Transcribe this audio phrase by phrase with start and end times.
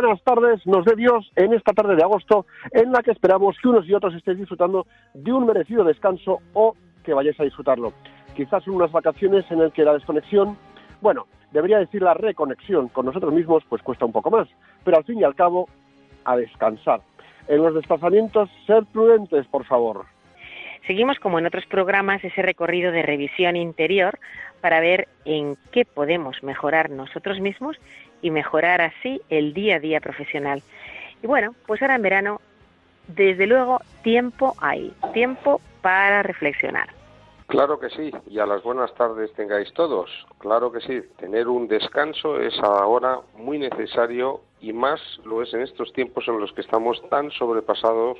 [0.00, 3.68] Buenas tardes, nos dé Dios en esta tarde de agosto en la que esperamos que
[3.68, 7.92] unos y otros estéis disfrutando de un merecido descanso o que vayáis a disfrutarlo.
[8.34, 10.56] Quizás unas vacaciones en el que la desconexión,
[11.02, 14.48] bueno, debería decir la reconexión con nosotros mismos, pues cuesta un poco más,
[14.84, 15.68] pero al fin y al cabo,
[16.24, 17.02] a descansar.
[17.48, 20.06] En los desplazamientos, ser prudentes, por favor.
[20.86, 24.18] Seguimos, como en otros programas, ese recorrido de revisión interior
[24.62, 27.76] para ver en qué podemos mejorar nosotros mismos
[28.22, 30.62] y mejorar así el día a día profesional.
[31.22, 32.40] Y bueno, pues ahora en verano,
[33.08, 36.88] desde luego, tiempo hay, tiempo para reflexionar.
[37.46, 40.08] Claro que sí, y a las buenas tardes tengáis todos.
[40.38, 45.62] Claro que sí, tener un descanso es ahora muy necesario y más lo es en
[45.62, 48.18] estos tiempos en los que estamos tan sobrepasados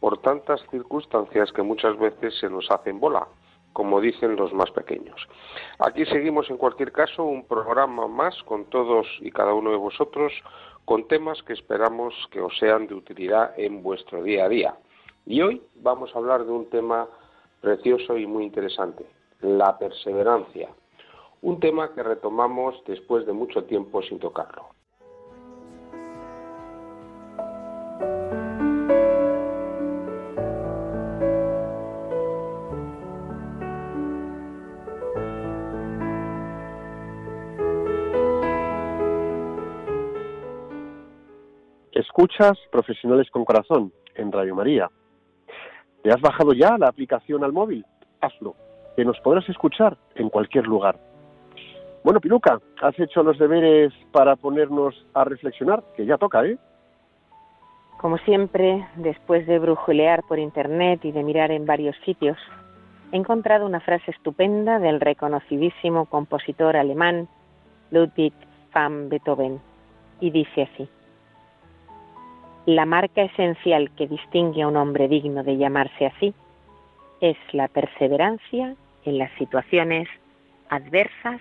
[0.00, 3.28] por tantas circunstancias que muchas veces se nos hacen bola,
[3.76, 5.28] como dicen los más pequeños.
[5.78, 10.32] Aquí seguimos en cualquier caso un programa más con todos y cada uno de vosotros
[10.86, 14.74] con temas que esperamos que os sean de utilidad en vuestro día a día.
[15.26, 17.06] Y hoy vamos a hablar de un tema
[17.60, 19.04] precioso y muy interesante,
[19.42, 20.70] la perseverancia.
[21.42, 24.75] Un tema que retomamos después de mucho tiempo sin tocarlo.
[42.26, 44.90] Escuchas Profesionales con Corazón en Radio María.
[46.02, 47.86] ¿Te has bajado ya la aplicación al móvil?
[48.20, 48.56] Hazlo,
[48.96, 50.98] que nos podrás escuchar en cualquier lugar.
[52.02, 55.84] Bueno, Piluca, ¿has hecho los deberes para ponernos a reflexionar?
[55.96, 56.58] Que ya toca, ¿eh?
[58.00, 62.38] Como siempre, después de brujulear por internet y de mirar en varios sitios,
[63.12, 67.28] he encontrado una frase estupenda del reconocidísimo compositor alemán
[67.92, 68.32] Ludwig
[68.74, 69.60] van Beethoven
[70.18, 70.88] y dice así:
[72.66, 76.34] La marca esencial que distingue a un hombre digno de llamarse así
[77.20, 80.08] es la perseverancia en las situaciones
[80.68, 81.40] adversas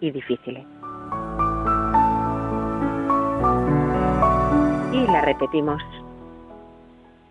[0.00, 0.64] y difíciles.
[4.92, 5.82] Y la repetimos.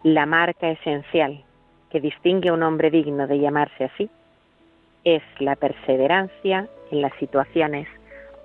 [0.04, 1.42] La marca esencial
[1.92, 4.10] que distingue a un hombre digno de llamarse así
[5.06, 7.88] es la perseverancia en las situaciones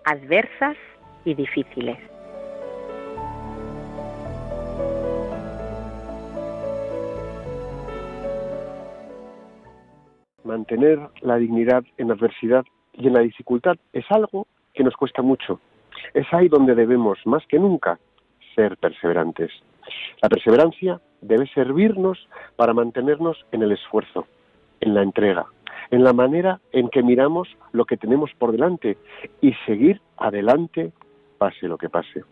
[0.04, 0.76] adversas
[1.24, 2.13] y difíciles.
[10.54, 15.58] Mantener la dignidad en adversidad y en la dificultad es algo que nos cuesta mucho.
[16.14, 17.98] Es ahí donde debemos, más que nunca,
[18.54, 19.50] ser perseverantes.
[20.22, 24.28] La perseverancia debe servirnos para mantenernos en el esfuerzo,
[24.80, 25.46] en la entrega,
[25.90, 28.96] en la manera en que miramos lo que tenemos por delante
[29.40, 30.92] y seguir adelante
[31.36, 32.22] pase lo que pase.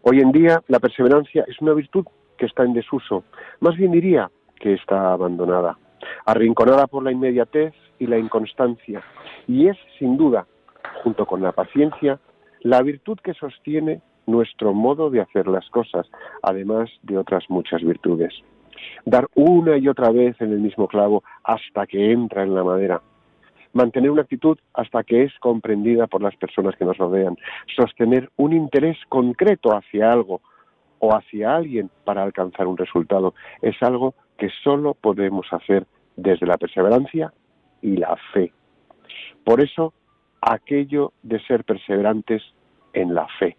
[0.00, 2.06] Hoy en día la perseverancia es una virtud
[2.38, 3.24] que está en desuso,
[3.60, 5.76] más bien diría que está abandonada,
[6.24, 9.02] arrinconada por la inmediatez y la inconstancia,
[9.46, 10.46] y es sin duda,
[11.02, 12.18] junto con la paciencia,
[12.60, 16.06] la virtud que sostiene nuestro modo de hacer las cosas,
[16.42, 18.34] además de otras muchas virtudes.
[19.04, 23.00] Dar una y otra vez en el mismo clavo hasta que entra en la madera.
[23.72, 27.36] Mantener una actitud hasta que es comprendida por las personas que nos rodean.
[27.74, 30.40] Sostener un interés concreto hacia algo
[31.00, 33.34] o hacia alguien para alcanzar un resultado.
[33.62, 35.86] Es algo que solo podemos hacer
[36.18, 37.32] desde la perseverancia
[37.80, 38.52] y la fe.
[39.44, 39.94] Por eso,
[40.40, 42.42] aquello de ser perseverantes
[42.92, 43.56] en la fe.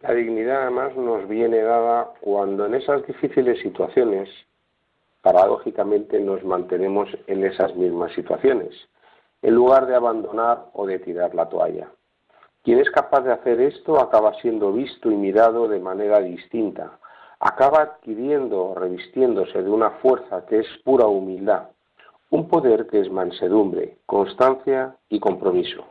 [0.00, 4.28] La dignidad además nos viene dada cuando en esas difíciles situaciones,
[5.20, 8.74] paradójicamente, nos mantenemos en esas mismas situaciones,
[9.42, 11.88] en lugar de abandonar o de tirar la toalla.
[12.64, 16.98] Quien es capaz de hacer esto acaba siendo visto y mirado de manera distinta,
[17.42, 21.70] acaba adquiriendo o revistiéndose de una fuerza que es pura humildad,
[22.30, 25.84] un poder que es mansedumbre, constancia y compromiso.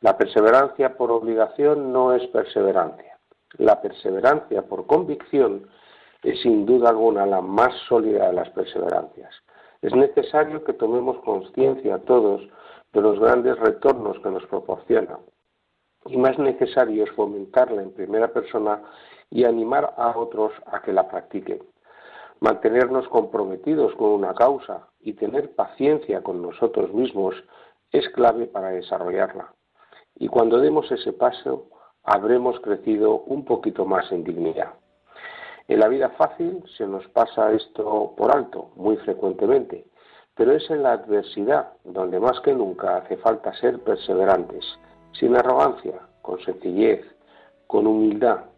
[0.00, 3.18] La perseverancia por obligación no es perseverancia.
[3.58, 5.66] La perseverancia por convicción
[6.22, 9.34] es sin duda alguna la más sólida de las perseverancias.
[9.82, 12.42] Es necesario que tomemos conciencia todos
[12.92, 15.18] de los grandes retornos que nos proporciona.
[16.06, 18.80] Y más necesario es fomentarla en primera persona
[19.30, 21.62] y animar a otros a que la practiquen.
[22.40, 27.34] Mantenernos comprometidos con una causa y tener paciencia con nosotros mismos
[27.92, 29.52] es clave para desarrollarla.
[30.16, 31.66] Y cuando demos ese paso,
[32.02, 34.74] habremos crecido un poquito más en dignidad.
[35.68, 39.86] En la vida fácil se nos pasa esto por alto muy frecuentemente,
[40.34, 44.64] pero es en la adversidad donde más que nunca hace falta ser perseverantes,
[45.12, 47.04] sin arrogancia, con sencillez,
[47.66, 48.49] con humildad,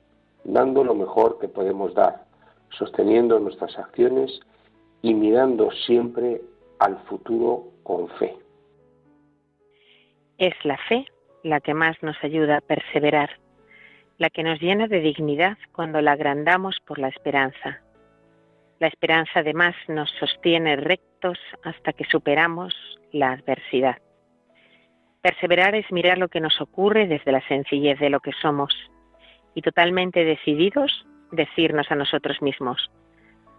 [0.44, 2.25] dando lo mejor que podemos dar,
[2.71, 4.41] sosteniendo nuestras acciones
[5.03, 6.41] y mirando siempre
[6.79, 8.37] al futuro con fe.
[10.39, 11.06] Es la fe
[11.43, 13.31] la que más nos ayuda a perseverar,
[14.19, 17.81] la que nos llena de dignidad cuando la agrandamos por la esperanza.
[18.79, 22.75] La esperanza además nos sostiene rectos hasta que superamos
[23.12, 23.97] la adversidad.
[25.21, 28.75] Perseverar es mirar lo que nos ocurre desde la sencillez de lo que somos
[29.54, 32.90] y totalmente decididos decirnos a nosotros mismos,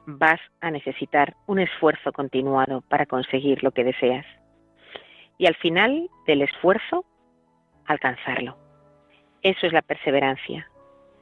[0.06, 4.25] vas a necesitar un esfuerzo continuado para conseguir lo que deseas.
[5.38, 7.06] Y al final del esfuerzo,
[7.86, 8.57] alcanzarlo.
[9.42, 10.69] Eso es la perseverancia.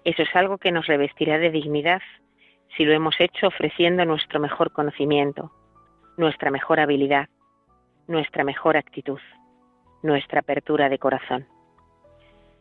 [0.04, 2.02] Eso es algo que nos revestirá de dignidad
[2.76, 5.52] si lo hemos hecho ofreciendo nuestro mejor conocimiento,
[6.18, 7.30] nuestra mejor habilidad,
[8.08, 9.20] nuestra mejor actitud,
[10.04, 11.48] nuestra apertura de corazón.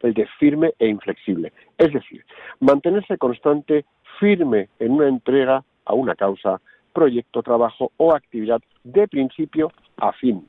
[0.00, 2.24] el de firme e inflexible, es decir,
[2.60, 3.84] mantenerse constante,
[4.20, 6.60] firme en una entrega a una causa,
[6.92, 10.46] proyecto, trabajo o actividad de principio a fin.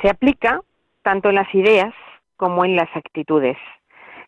[0.00, 0.60] Se aplica
[1.02, 1.94] tanto en las ideas
[2.36, 3.56] como en las actitudes,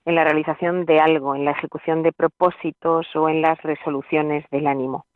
[0.04, 4.66] en la realización de algo, en la ejecución de propósitos o en las resoluciones del
[4.66, 5.06] ánimo.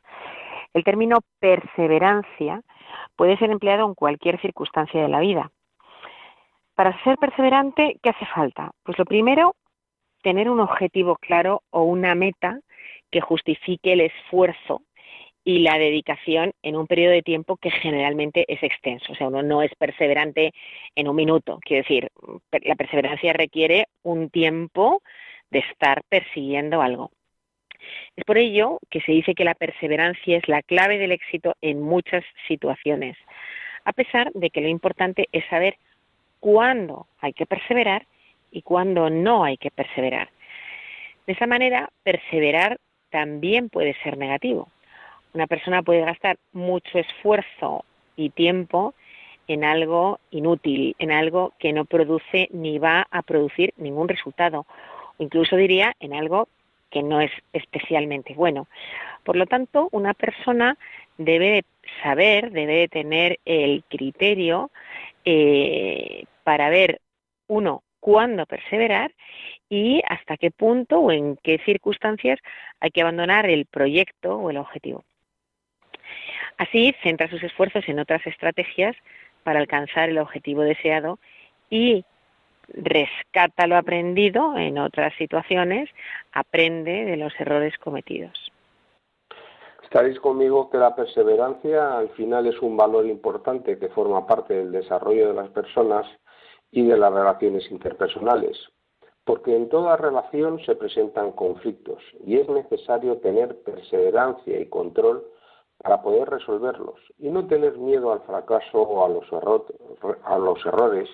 [0.75, 2.62] El término perseverancia
[3.16, 5.50] puede ser empleado en cualquier circunstancia de la vida.
[6.75, 8.71] Para ser perseverante, ¿qué hace falta?
[8.85, 9.57] Pues lo primero,
[10.23, 12.61] tener un objetivo claro o una meta
[13.11, 14.83] que justifique el esfuerzo
[15.48, 19.14] y la dedicación en un periodo de tiempo que generalmente es extenso.
[19.14, 20.52] O sea, uno no es perseverante
[20.94, 21.58] en un minuto.
[21.62, 22.10] Quiero decir,
[22.64, 25.00] la perseverancia requiere un tiempo
[25.48, 27.12] de estar persiguiendo algo.
[28.14, 31.80] Es por ello que se dice que la perseverancia es la clave del éxito en
[31.80, 33.16] muchas situaciones,
[33.86, 35.78] a pesar de que lo importante es saber
[36.40, 38.06] cuándo hay que perseverar
[38.50, 40.28] y cuándo no hay que perseverar.
[41.26, 42.76] De esa manera, perseverar
[43.08, 44.68] también puede ser negativo.
[45.35, 47.85] Una persona puede gastar mucho esfuerzo
[48.16, 48.94] y tiempo
[49.47, 54.66] en algo inútil, en algo que no produce ni va a producir ningún resultado.
[55.20, 56.49] incluso diría en algo
[56.90, 58.68] que no es especialmente bueno.
[59.25, 60.78] Por lo tanto, una persona
[61.18, 61.64] debe
[62.02, 64.70] saber, debe tener el criterio
[65.25, 67.00] eh, para ver,
[67.49, 69.12] uno, cuándo perseverar
[69.68, 72.38] y hasta qué punto o en qué circunstancias
[72.80, 75.04] hay que abandonar el proyecto o el objetivo.
[76.58, 78.96] Así, centra sus esfuerzos en otras estrategias
[79.44, 81.18] para alcanzar el objetivo deseado
[81.70, 82.04] y
[82.68, 85.88] rescata lo aprendido en otras situaciones,
[86.32, 88.52] aprende de los errores cometidos.
[89.82, 94.70] Estaréis conmigo que la perseverancia al final es un valor importante que forma parte del
[94.70, 96.06] desarrollo de las personas
[96.70, 98.58] y de las relaciones interpersonales,
[99.24, 105.24] porque en toda relación se presentan conflictos y es necesario tener perseverancia y control
[105.78, 109.26] para poder resolverlos y no tener miedo al fracaso o a los,
[110.25, 111.08] a los errores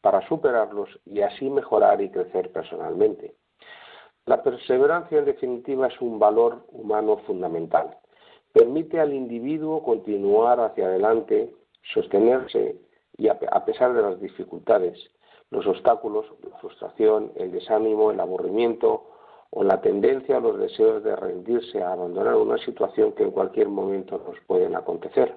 [0.00, 3.34] para superarlos y así mejorar y crecer personalmente.
[4.24, 7.96] La perseverancia, en definitiva, es un valor humano fundamental
[8.56, 11.52] permite al individuo continuar hacia adelante,
[11.92, 12.76] sostenerse
[13.18, 14.98] y a pesar de las dificultades,
[15.50, 19.10] los obstáculos, la frustración, el desánimo, el aburrimiento
[19.58, 23.68] o la tendencia o los deseos de rendirse a abandonar una situación que en cualquier
[23.68, 25.34] momento nos pueden acontecer.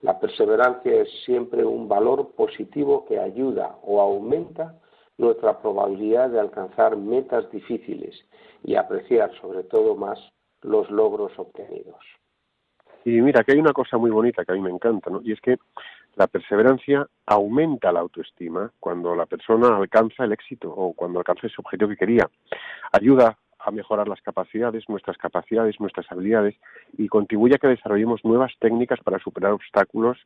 [0.00, 4.80] La perseverancia es siempre un valor positivo que ayuda o aumenta
[5.18, 8.18] nuestra probabilidad de alcanzar metas difíciles
[8.62, 10.18] y apreciar sobre todo más
[10.62, 12.00] los logros obtenidos.
[13.04, 15.20] Y mira, que hay una cosa muy bonita que a mí me encanta, ¿no?
[15.22, 15.58] Y es que
[16.16, 21.56] la perseverancia aumenta la autoestima cuando la persona alcanza el éxito o cuando alcanza ese
[21.58, 22.28] objetivo que quería.
[22.92, 26.54] Ayuda a mejorar las capacidades, nuestras capacidades, nuestras habilidades
[26.98, 30.18] y contribuye a que desarrollemos nuevas técnicas para superar obstáculos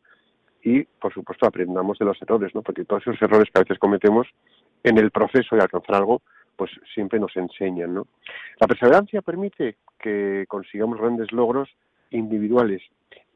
[0.62, 2.62] y, por supuesto, aprendamos de los errores, ¿no?
[2.62, 4.26] Porque todos esos errores que a veces cometemos
[4.83, 6.21] en el proceso de alcanzar algo,
[6.57, 8.09] pues siempre nos enseñan, ¿no?
[8.61, 11.68] La perseverancia permite que consigamos grandes logros
[12.11, 12.83] individuales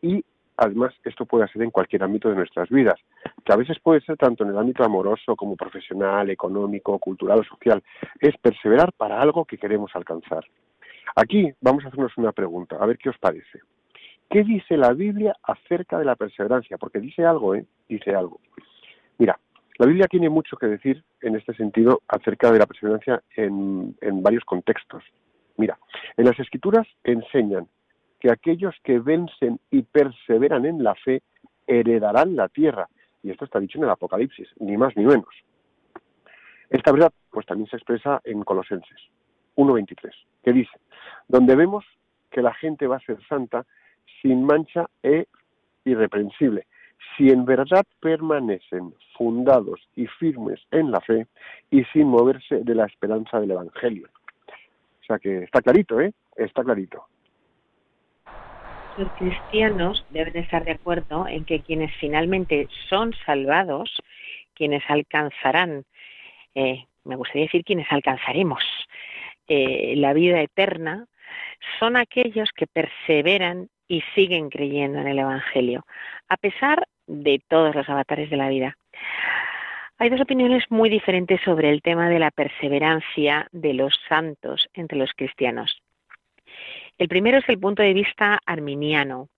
[0.00, 0.24] y
[0.56, 3.00] además esto puede ser en cualquier ámbito de nuestras vidas,
[3.44, 7.44] que a veces puede ser tanto en el ámbito amoroso como profesional, económico, cultural o
[7.44, 7.82] social,
[8.20, 10.44] es perseverar para algo que queremos alcanzar.
[11.16, 13.60] Aquí vamos a hacernos una pregunta, a ver qué os parece.
[14.30, 16.78] ¿Qué dice la Biblia acerca de la perseverancia?
[16.78, 17.66] Porque dice algo, ¿eh?
[17.88, 18.40] Dice algo.
[19.18, 19.38] Mira,
[19.78, 24.22] la Biblia tiene mucho que decir en este sentido acerca de la perseverancia en, en
[24.22, 25.04] varios contextos.
[25.56, 25.78] Mira,
[26.16, 27.68] en las escrituras enseñan
[28.22, 31.22] que aquellos que vencen y perseveran en la fe
[31.66, 32.88] heredarán la tierra.
[33.20, 35.34] Y esto está dicho en el Apocalipsis, ni más ni menos.
[36.70, 39.00] Esta verdad pues también se expresa en Colosenses
[39.56, 40.12] 1.23,
[40.44, 40.70] que dice,
[41.26, 41.84] donde vemos
[42.30, 43.66] que la gente va a ser santa
[44.20, 45.26] sin mancha e
[45.84, 46.68] irreprensible,
[47.16, 51.26] si en verdad permanecen fundados y firmes en la fe
[51.72, 54.08] y sin moverse de la esperanza del Evangelio.
[54.46, 56.12] O sea que está clarito, ¿eh?
[56.36, 57.08] Está clarito
[58.96, 64.02] los cristianos deben estar de acuerdo en que quienes finalmente son salvados,
[64.54, 65.84] quienes alcanzarán,
[66.54, 68.62] eh, me gustaría decir quienes alcanzaremos
[69.48, 71.06] eh, la vida eterna,
[71.78, 75.84] son aquellos que perseveran y siguen creyendo en el Evangelio,
[76.28, 78.76] a pesar de todos los avatares de la vida.
[79.98, 84.98] Hay dos opiniones muy diferentes sobre el tema de la perseverancia de los santos entre
[84.98, 85.81] los cristianos.
[87.02, 89.28] El primero es el punto de vista arminiano,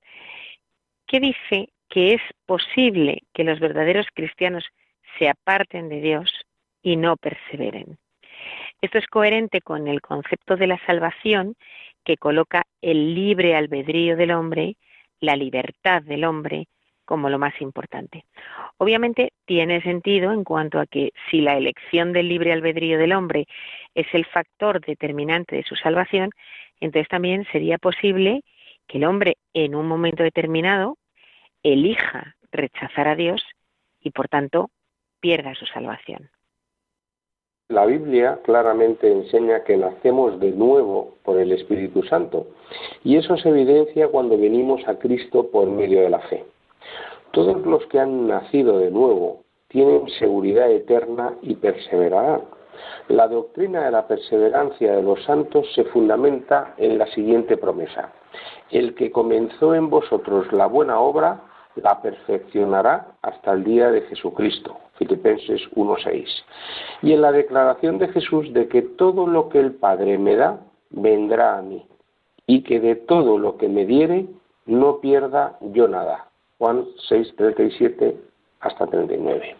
[1.06, 4.66] que dice que es posible que los verdaderos cristianos
[5.18, 6.30] se aparten de Dios
[6.82, 7.96] y no perseveren.
[8.82, 11.54] Esto es coherente con el concepto de la salvación
[12.04, 14.76] que coloca el libre albedrío del hombre,
[15.20, 16.66] la libertad del hombre,
[17.06, 18.26] como lo más importante.
[18.76, 23.46] Obviamente tiene sentido en cuanto a que si la elección del libre albedrío del hombre
[23.94, 26.30] es el factor determinante de su salvación,
[26.84, 28.42] entonces también sería posible
[28.86, 30.98] que el hombre en un momento determinado
[31.62, 33.42] elija rechazar a Dios
[34.00, 34.70] y por tanto
[35.20, 36.28] pierda su salvación.
[37.70, 42.48] La Biblia claramente enseña que nacemos de nuevo por el Espíritu Santo
[43.02, 46.44] y eso se evidencia cuando venimos a Cristo por medio de la fe.
[47.32, 52.42] Todos los que han nacido de nuevo tienen seguridad eterna y perseverarán.
[53.08, 58.12] La doctrina de la perseverancia de los santos se fundamenta en la siguiente promesa.
[58.70, 61.40] El que comenzó en vosotros la buena obra,
[61.76, 64.78] la perfeccionará hasta el día de Jesucristo.
[64.94, 66.26] Filipenses 1.6.
[67.02, 70.60] Y en la declaración de Jesús de que todo lo que el Padre me da,
[70.90, 71.84] vendrá a mí.
[72.46, 74.26] Y que de todo lo que me diere,
[74.66, 76.28] no pierda yo nada.
[76.58, 78.14] Juan 6.37
[78.60, 79.56] hasta 39.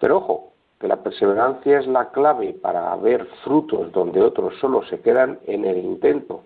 [0.00, 5.00] Pero ojo, que la perseverancia es la clave para ver frutos donde otros solo se
[5.00, 6.44] quedan en el intento.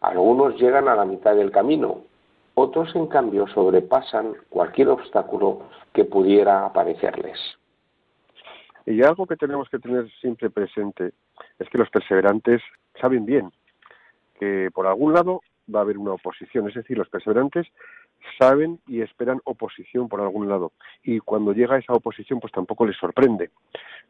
[0.00, 2.02] Algunos llegan a la mitad del camino,
[2.54, 7.38] otros en cambio sobrepasan cualquier obstáculo que pudiera aparecerles.
[8.84, 11.12] Y algo que tenemos que tener siempre presente
[11.58, 12.62] es que los perseverantes
[13.00, 13.52] saben bien
[14.40, 15.42] que por algún lado
[15.72, 17.66] va a haber una oposición, es decir, los perseverantes
[18.38, 20.72] saben y esperan oposición por algún lado.
[21.02, 23.50] Y cuando llega esa oposición, pues tampoco les sorprende.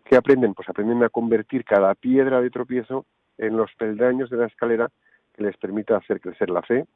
[0.05, 0.55] ¿Qué aprenden?
[0.55, 4.89] Pues aprenden a convertir cada piedra de tropiezo en los peldaños de la escalera
[5.35, 6.87] que les permita hacer crecer la fe,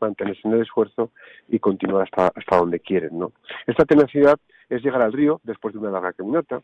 [0.00, 1.10] mantenerse en el esfuerzo
[1.48, 3.18] y continuar hasta, hasta donde quieren.
[3.18, 3.32] ¿no?
[3.66, 6.60] Esta tenacidad es llegar al río después de una larga caminata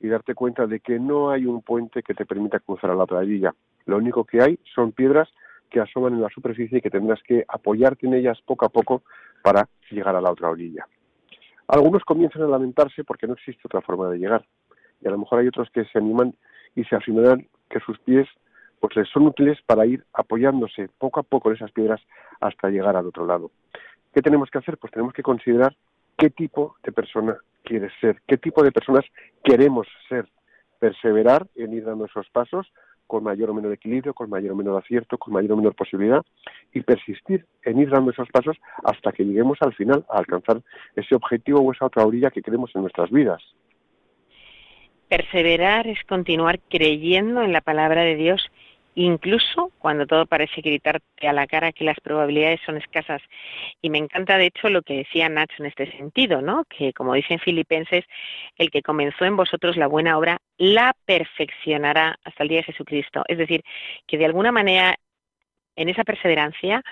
[0.00, 3.04] y darte cuenta de que no hay un puente que te permita cruzar a la
[3.04, 3.54] otra orilla.
[3.86, 5.28] Lo único que hay son piedras
[5.74, 9.02] que asoman en la superficie y que tendrás que apoyarte en ellas poco a poco
[9.42, 10.86] para llegar a la otra orilla.
[11.66, 14.46] Algunos comienzan a lamentarse porque no existe otra forma de llegar.
[15.00, 16.32] Y a lo mejor hay otros que se animan
[16.76, 18.28] y se afirmarán que sus pies
[18.78, 22.00] pues les son útiles para ir apoyándose poco a poco en esas piedras
[22.40, 23.50] hasta llegar al otro lado.
[24.12, 24.78] ¿Qué tenemos que hacer?
[24.78, 25.74] Pues tenemos que considerar
[26.16, 29.04] qué tipo de persona quieres ser, qué tipo de personas
[29.42, 30.28] queremos ser,
[30.78, 32.70] perseverar en ir dando esos pasos
[33.06, 36.22] con mayor o menor equilibrio, con mayor o menor acierto, con mayor o menor posibilidad
[36.72, 40.62] y persistir en ir dando esos pasos hasta que lleguemos al final a alcanzar
[40.96, 43.42] ese objetivo o esa otra orilla que queremos en nuestras vidas.
[45.08, 48.50] Perseverar es continuar creyendo en la palabra de Dios
[48.94, 53.22] incluso cuando todo parece gritarte a la cara que las probabilidades son escasas.
[53.82, 56.64] Y me encanta, de hecho, lo que decía Nacho en este sentido, ¿no?
[56.64, 58.04] Que, como dicen Filipenses,
[58.56, 63.24] el que comenzó en vosotros la buena obra la perfeccionará hasta el día de Jesucristo.
[63.28, 63.62] Es decir,
[64.06, 64.96] que de alguna manera
[65.76, 66.82] en esa perseverancia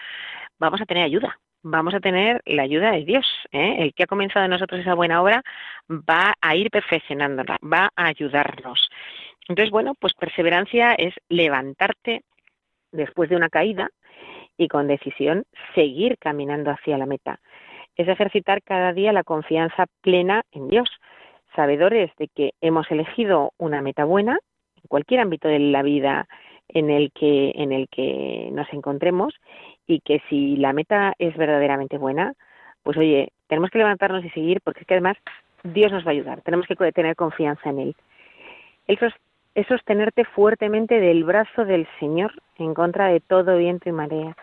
[0.58, 3.26] vamos a tener ayuda, vamos a tener la ayuda de Dios.
[3.52, 3.76] ¿eh?
[3.78, 5.42] El que ha comenzado en nosotros esa buena obra
[5.88, 8.90] va a ir perfeccionándola, va a ayudarnos.
[9.52, 12.22] Entonces, bueno, pues perseverancia es levantarte
[12.90, 13.90] después de una caída
[14.56, 15.44] y con decisión
[15.74, 17.38] seguir caminando hacia la meta.
[17.94, 20.88] Es ejercitar cada día la confianza plena en Dios,
[21.54, 24.38] sabedores de que hemos elegido una meta buena
[24.76, 26.26] en cualquier ámbito de la vida
[26.68, 29.34] en el que en el que nos encontremos
[29.86, 32.32] y que si la meta es verdaderamente buena,
[32.82, 35.18] pues oye, tenemos que levantarnos y seguir porque es que además
[35.62, 37.96] Dios nos va a ayudar, tenemos que tener confianza en él.
[38.86, 38.98] Él
[39.54, 44.36] es sostenerte fuertemente del brazo del Señor en contra de todo viento y marea.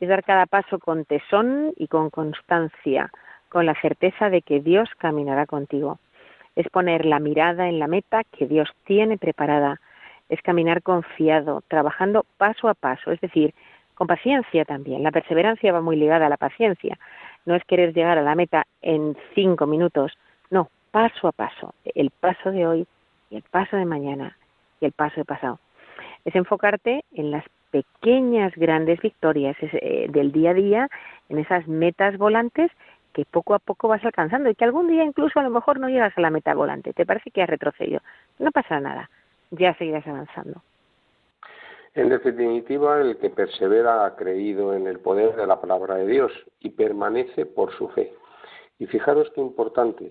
[0.00, 3.10] Es dar cada paso con tesón y con constancia,
[3.48, 5.98] con la certeza de que Dios caminará contigo.
[6.56, 9.80] Es poner la mirada en la meta que Dios tiene preparada.
[10.28, 13.54] Es caminar confiado, trabajando paso a paso, es decir,
[13.94, 15.04] con paciencia también.
[15.04, 16.98] La perseverancia va muy ligada a la paciencia.
[17.46, 20.12] No es querer llegar a la meta en cinco minutos,
[20.50, 21.74] no, paso a paso.
[21.94, 22.86] El paso de hoy
[23.32, 24.36] y el paso de mañana
[24.80, 25.58] y el paso de pasado.
[26.24, 30.88] Es enfocarte en las pequeñas grandes victorias eh, del día a día,
[31.30, 32.70] en esas metas volantes
[33.14, 35.88] que poco a poco vas alcanzando y que algún día incluso a lo mejor no
[35.88, 38.00] llegas a la meta volante, te parece que has retrocedido.
[38.38, 39.10] No pasa nada,
[39.50, 40.62] ya seguirás avanzando.
[41.94, 46.32] En definitiva, el que persevera ha creído en el poder de la palabra de Dios
[46.60, 48.12] y permanece por su fe.
[48.78, 50.10] Y fijaros qué importante,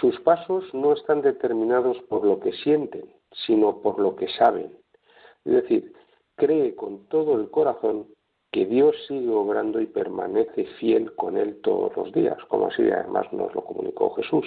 [0.00, 3.12] sus pasos no están determinados por lo que sienten,
[3.46, 4.76] sino por lo que saben.
[5.44, 5.92] Es decir,
[6.36, 8.08] cree con todo el corazón
[8.50, 13.32] que Dios sigue obrando y permanece fiel con él todos los días, como así además
[13.32, 14.46] nos lo comunicó Jesús.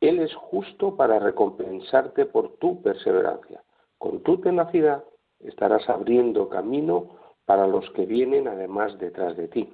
[0.00, 3.62] Él es justo para recompensarte por tu perseverancia.
[3.98, 5.04] Con tu tenacidad
[5.40, 9.72] estarás abriendo camino para los que vienen además detrás de ti.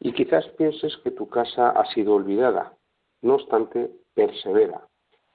[0.00, 2.74] Y quizás pienses que tu casa ha sido olvidada.
[3.22, 4.80] No obstante, persevera,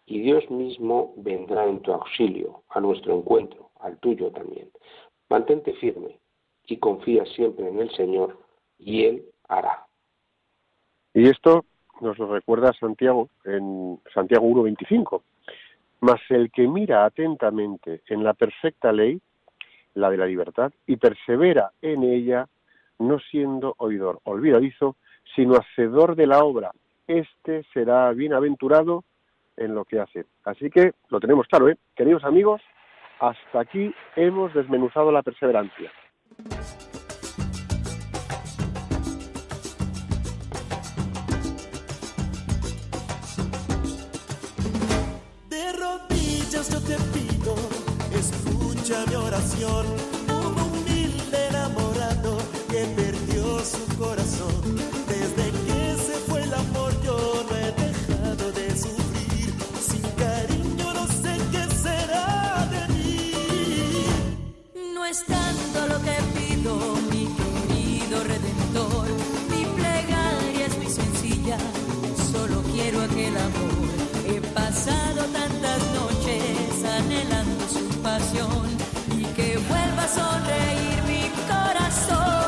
[0.07, 4.69] y Dios mismo vendrá en tu auxilio, a nuestro encuentro, al tuyo también.
[5.29, 6.19] Mantente firme
[6.65, 8.37] y confía siempre en el Señor
[8.79, 9.85] y Él hará.
[11.13, 11.63] Y esto
[12.01, 15.21] nos lo recuerda Santiago en Santiago 1.25.
[15.99, 19.21] Mas el que mira atentamente en la perfecta ley,
[19.93, 22.47] la de la libertad, y persevera en ella,
[22.97, 24.95] no siendo oidor olvidadizo,
[25.35, 26.71] sino hacedor de la obra,
[27.19, 29.03] éste será bienaventurado
[29.57, 30.25] en lo que hace.
[30.43, 31.77] Así que lo tenemos claro, ¿eh?
[31.95, 32.61] Queridos amigos,
[33.19, 35.91] hasta aquí hemos desmenuzado la perseverancia.
[45.49, 47.55] De rodillas yo te pido,
[48.13, 49.85] escucha mi oración.
[50.29, 52.37] Un humilde enamorado
[52.69, 54.60] que perdió su corazón.
[65.41, 66.73] tanto lo que pido,
[67.11, 69.07] mi querido redentor.
[69.51, 71.57] Mi plegaria es muy sencilla,
[72.31, 73.87] solo quiero aquel amor.
[74.31, 78.65] He pasado tantas noches anhelando su pasión
[79.19, 82.41] y que vuelva a sonreír mi corazón.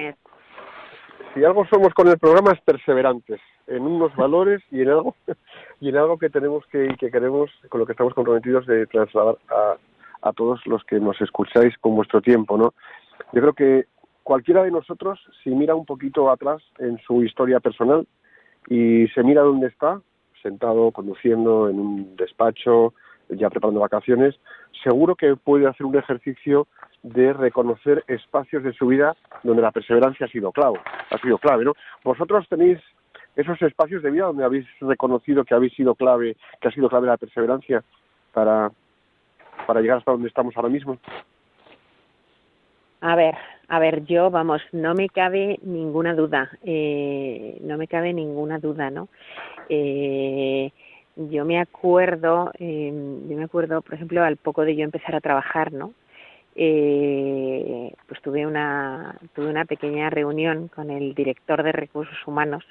[1.34, 5.14] si algo somos con el programa es perseverantes en unos valores y en algo
[5.80, 8.86] y en algo que tenemos que y que queremos con lo que estamos comprometidos de
[8.86, 9.76] trasladar a,
[10.28, 12.74] a todos los que nos escucháis con vuestro tiempo, ¿no?
[13.32, 13.86] Yo creo que
[14.28, 18.06] cualquiera de nosotros, si mira un poquito atrás en su historia personal
[18.68, 20.02] y se mira dónde está,
[20.42, 22.92] sentado, conduciendo en un despacho,
[23.30, 24.38] ya preparando vacaciones,
[24.84, 26.66] seguro que puede hacer un ejercicio
[27.02, 30.78] de reconocer espacios de su vida donde la perseverancia ha sido clave,
[31.10, 31.72] ha sido clave, ¿no?
[32.04, 32.78] Vosotros tenéis
[33.34, 37.06] esos espacios de vida donde habéis reconocido que habéis sido clave, que ha sido clave
[37.06, 37.82] la perseverancia
[38.34, 38.70] para
[39.66, 40.98] para llegar hasta donde estamos ahora mismo.
[43.00, 43.34] A ver,
[43.68, 48.90] a ver, yo, vamos, no me cabe ninguna duda, eh, no me cabe ninguna duda,
[48.90, 49.08] ¿no?
[49.68, 50.72] Eh,
[51.16, 52.90] yo me acuerdo, eh,
[53.28, 55.92] yo me acuerdo, por ejemplo, al poco de yo empezar a trabajar, ¿no?
[56.56, 62.64] Eh, pues tuve una, tuve una pequeña reunión con el director de recursos humanos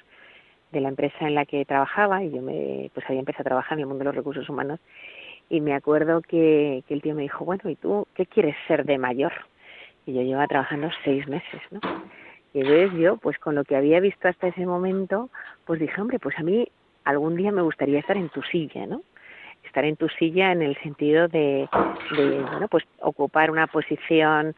[0.72, 3.78] de la empresa en la que trabajaba y yo me, pues había empezado a trabajar
[3.78, 4.78] en el mundo de los recursos humanos
[5.48, 8.84] y me acuerdo que, que el tío me dijo, bueno, ¿y tú qué quieres ser
[8.84, 9.32] de mayor?
[10.08, 11.80] Y yo llevaba trabajando seis meses, ¿no?
[12.54, 15.28] Y entonces yo, pues con lo que había visto hasta ese momento,
[15.66, 16.66] pues dije, hombre, pues a mí
[17.04, 19.02] algún día me gustaría estar en tu silla, ¿no?
[19.64, 21.68] Estar en tu silla en el sentido de,
[22.16, 24.54] de bueno, pues ocupar una posición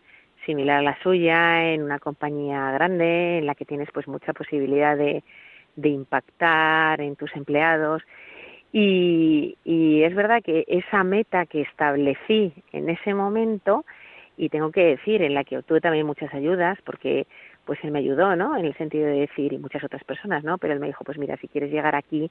[0.47, 4.97] similar a la suya en una compañía grande en la que tienes pues mucha posibilidad
[4.97, 5.25] de,
[5.75, 8.03] de impactar en tus empleados
[8.73, 13.85] y, y es verdad que esa meta que establecí en ese momento
[14.41, 17.27] y tengo que decir en la que obtuve también muchas ayudas porque
[17.67, 18.57] pues él me ayudó, ¿no?
[18.57, 20.57] En el sentido de decir y muchas otras personas, ¿no?
[20.57, 22.31] Pero él me dijo, pues mira, si quieres llegar aquí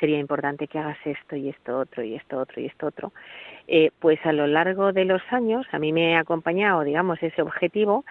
[0.00, 3.12] sería importante que hagas esto y esto otro y esto otro y esto otro.
[3.68, 7.40] Eh, pues a lo largo de los años a mí me ha acompañado, digamos, ese
[7.40, 8.04] objetivo,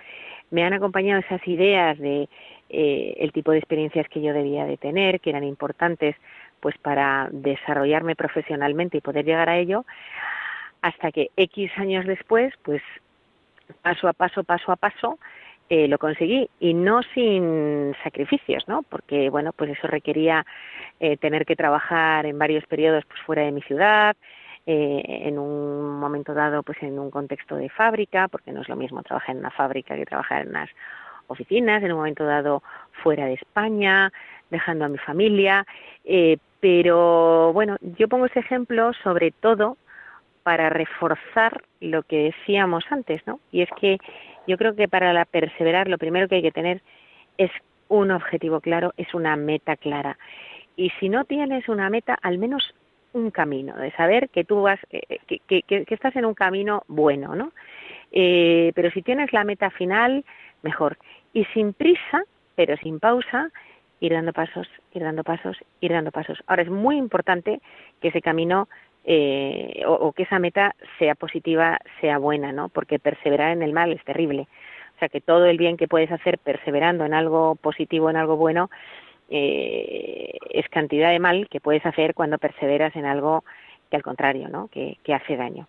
[0.50, 2.30] me han acompañado esas ideas de
[2.70, 6.16] eh, el tipo de experiencias que yo debía de tener, que eran importantes
[6.62, 9.86] pues para desarrollarme profesionalmente y poder llegar a ello,
[10.82, 12.82] hasta que X años después, pues
[13.82, 15.20] paso a paso, paso a paso,
[15.70, 18.84] eh, lo conseguí y no sin sacrificios, ¿no?
[18.84, 20.46] Porque bueno, pues eso requería
[21.00, 24.16] eh, tener que trabajar en varios periodos pues fuera de mi ciudad,
[24.66, 28.76] eh, en un momento dado pues en un contexto de fábrica, porque no es lo
[28.76, 30.70] mismo trabajar en una fábrica que trabajar en unas
[31.28, 32.64] oficinas, en un momento dado
[33.04, 34.12] fuera de España,
[34.50, 35.66] dejando a mi familia,
[36.06, 39.78] eh, pero bueno, yo pongo ese ejemplo sobre todo
[40.44, 43.40] para reforzar lo que decíamos antes, ¿no?
[43.52, 43.98] Y es que
[44.48, 46.82] yo creo que para la perseverar lo primero que hay que tener
[47.38, 47.52] es
[47.88, 50.18] un objetivo claro, es una meta clara.
[50.76, 52.74] Y si no tienes una meta, al menos
[53.14, 57.36] un camino, de saber que tú vas, eh, que, que estás en un camino bueno,
[57.36, 57.52] ¿no?
[58.12, 60.24] Eh, pero si tienes la meta final,
[60.62, 60.98] mejor.
[61.34, 62.24] Y sin prisa,
[62.56, 63.50] pero sin pausa,
[64.00, 66.40] ir dando pasos, ir dando pasos, ir dando pasos.
[66.48, 67.60] Ahora es muy importante
[68.02, 68.68] que ese camino
[69.06, 72.70] eh, o, que esa meta sea positiva, sea buena, ¿no?
[72.70, 74.48] Porque perseverar en el mal es terrible.
[74.96, 78.38] O sea, que todo el bien que puedes hacer perseverando en algo positivo, en algo
[78.38, 78.70] bueno,
[79.30, 83.44] eh, es cantidad de mal que puedes hacer cuando perseveras en algo
[83.90, 84.70] que al contrario, ¿no?
[84.70, 85.68] Que, hace daño.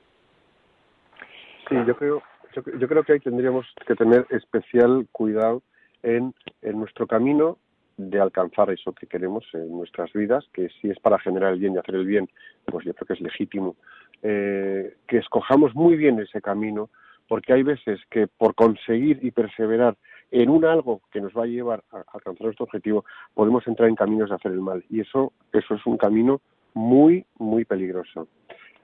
[1.68, 2.22] Sí, yo creo,
[2.54, 5.62] yo, yo creo que ahí tendríamos que tener especial cuidado
[6.02, 7.58] en nuestro camino
[7.96, 11.74] de alcanzar eso que queremos en nuestras vidas, que si es para generar el bien
[11.74, 12.28] y hacer el bien,
[12.66, 13.76] pues yo creo que es legítimo.
[14.22, 16.90] Eh, que escojamos muy bien ese camino,
[17.28, 19.96] porque hay veces que por conseguir y perseverar
[20.30, 23.04] en un algo que nos va a llevar a alcanzar nuestro objetivo,
[23.34, 24.84] podemos entrar en caminos de hacer el mal.
[24.90, 26.40] Y eso, eso es un camino
[26.74, 28.28] muy, muy peligroso.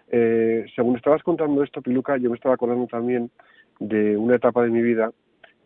[0.09, 3.31] Eh, según estabas contando esto, Piluca, yo me estaba acordando también
[3.79, 5.13] de una etapa de mi vida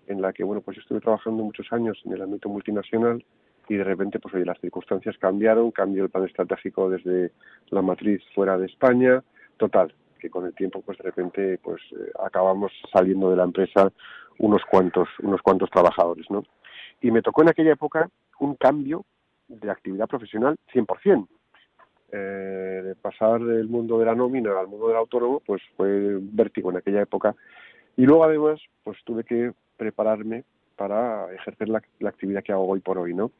[0.06, 3.24] en la que bueno pues estuve trabajando muchos años en el ámbito multinacional
[3.68, 7.32] y de repente, pues oye, las circunstancias cambiaron, cambió el plan estratégico desde
[7.70, 9.22] la matriz fuera de España,
[9.56, 13.90] total, que con el tiempo, pues de repente, pues eh, acabamos saliendo de la empresa
[14.38, 16.44] unos cuantos, unos cuantos trabajadores, ¿no?
[17.00, 18.08] Y me tocó en aquella época
[18.40, 19.04] un cambio
[19.48, 21.26] de actividad profesional 100%.
[22.16, 26.76] Eh, pasar del mundo de la nómina al mundo del autónomo, pues fue vértigo en
[26.76, 27.34] aquella época.
[27.96, 30.44] Y luego además, pues tuve que prepararme
[30.76, 33.30] para ejercer la, actividad que hago hoy por hoy, ¿no?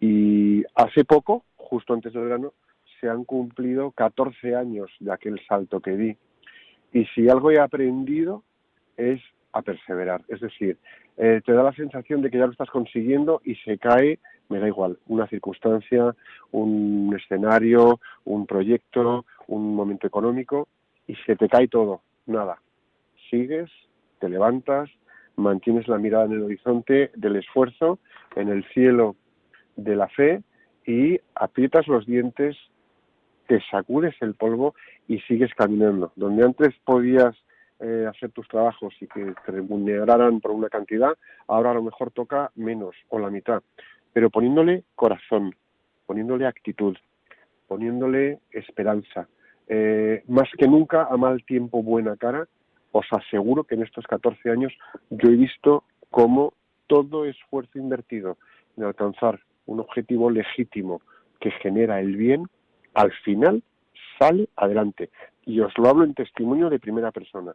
[0.00, 2.52] Y hace poco, justo antes del verano,
[3.00, 6.16] se han cumplido 14 años de aquel salto que di.
[6.92, 8.42] Y si algo he aprendido
[8.96, 9.20] es
[9.52, 10.22] a perseverar.
[10.28, 10.78] Es decir,
[11.16, 14.58] eh, te da la sensación de que ya lo estás consiguiendo y se cae, me
[14.58, 16.14] da igual, una circunstancia,
[16.52, 20.68] un escenario, un proyecto, un momento económico,
[21.06, 22.02] y se te cae todo.
[22.26, 22.58] Nada.
[23.30, 23.70] Sigues,
[24.20, 24.90] te levantas,
[25.36, 27.98] mantienes la mirada en el horizonte del esfuerzo,
[28.36, 29.16] en el cielo
[29.76, 30.42] de la fe
[30.86, 32.56] y aprietas los dientes,
[33.46, 34.74] te sacudes el polvo
[35.08, 36.12] y sigues caminando.
[36.16, 37.34] Donde antes podías
[37.80, 41.16] eh, hacer tus trabajos y que te remuneraran por una cantidad,
[41.48, 43.62] ahora a lo mejor toca menos o la mitad.
[44.12, 45.54] Pero poniéndole corazón,
[46.06, 46.96] poniéndole actitud,
[47.66, 49.28] poniéndole esperanza,
[49.68, 52.46] eh, más que nunca a mal tiempo buena cara,
[52.92, 54.72] os aseguro que en estos 14 años
[55.10, 56.54] yo he visto cómo
[56.86, 58.36] todo esfuerzo invertido
[58.76, 61.00] en alcanzar un objetivo legítimo
[61.40, 62.46] que genera el bien,
[62.94, 63.62] al final
[64.18, 65.10] sale adelante.
[65.44, 67.54] Y os lo hablo en testimonio de primera persona.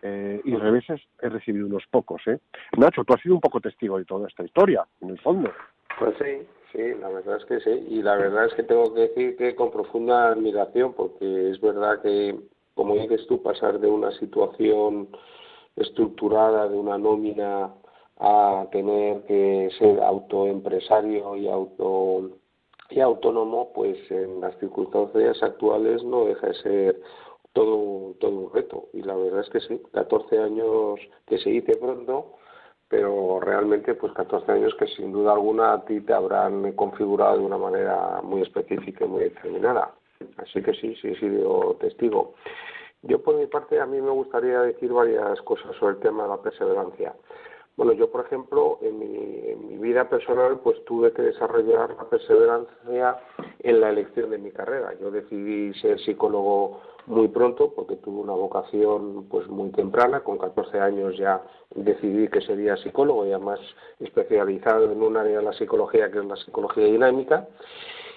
[0.00, 2.22] Eh, y reveses he recibido unos pocos.
[2.26, 2.38] ¿eh?
[2.76, 5.52] Nacho, tú has sido un poco testigo de toda esta historia, en el fondo.
[5.98, 7.86] Pues sí, sí, la verdad es que sí.
[7.90, 12.00] Y la verdad es que tengo que decir que con profunda admiración, porque es verdad
[12.00, 12.38] que,
[12.78, 15.08] como dices tú, pasar de una situación
[15.74, 17.74] estructurada, de una nómina,
[18.20, 22.30] a tener que ser autoempresario y auto
[22.90, 27.00] y autónomo, pues en las circunstancias actuales no deja de ser
[27.52, 28.86] todo, todo un reto.
[28.92, 32.34] Y la verdad es que sí, 14 años que se dice pronto,
[32.86, 37.44] pero realmente pues 14 años que sin duda alguna a ti te habrán configurado de
[37.44, 39.97] una manera muy específica y muy determinada.
[40.36, 42.34] Así que sí, sí he sido testigo.
[43.02, 46.30] Yo por mi parte a mí me gustaría decir varias cosas sobre el tema de
[46.30, 47.14] la perseverancia.
[47.78, 53.16] Bueno, yo, por ejemplo, en mi, vida personal, pues tuve que desarrollar la perseverancia
[53.60, 54.94] en la elección de mi carrera.
[55.00, 60.20] Yo decidí ser psicólogo muy pronto porque tuve una vocación pues muy temprana.
[60.24, 61.40] Con 14 años ya
[61.72, 63.60] decidí que sería psicólogo y además
[64.00, 67.46] especializado en un área de la psicología que es la psicología dinámica.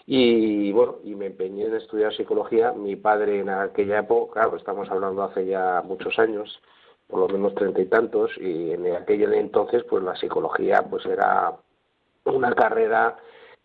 [0.06, 2.72] Y bueno, y me empeñé en estudiar psicología.
[2.72, 6.62] Mi padre en aquella época, claro, estamos hablando hace ya muchos años,
[7.08, 11.54] por lo menos treinta y tantos, y en aquel entonces pues la psicología pues era
[12.26, 13.18] una carrera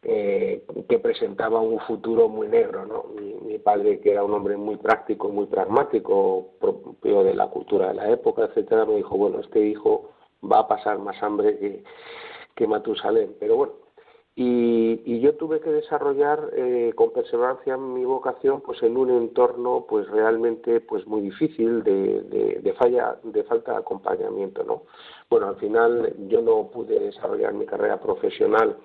[0.02, 3.04] eh, que presentaba un futuro muy negro, ¿no?
[3.20, 7.94] Mi, padre, que era un hombre muy práctico, muy pragmático, propio de la cultura de
[7.94, 10.10] la época, etcétera, me dijo, bueno, este hijo
[10.44, 11.84] va a pasar más hambre que,
[12.54, 13.34] que Matusalén.
[13.40, 13.72] Pero bueno,
[14.38, 20.06] y, yo tuve que desarrollar eh, con perseverancia mi vocación pues en un entorno pues
[20.08, 24.82] realmente pues muy difícil de, de, de, falla de falta de acompañamiento no
[25.30, 28.76] bueno al final yo no pude desarrollar mi carrera profesional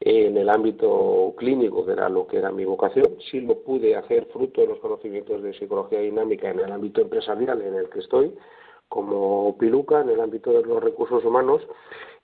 [0.00, 3.16] en el ámbito clínico que era lo que era mi vocación.
[3.30, 7.62] Sí lo pude hacer fruto de los conocimientos de psicología dinámica en el ámbito empresarial
[7.62, 8.34] en el que estoy
[8.88, 11.62] como piluca en el ámbito de los recursos humanos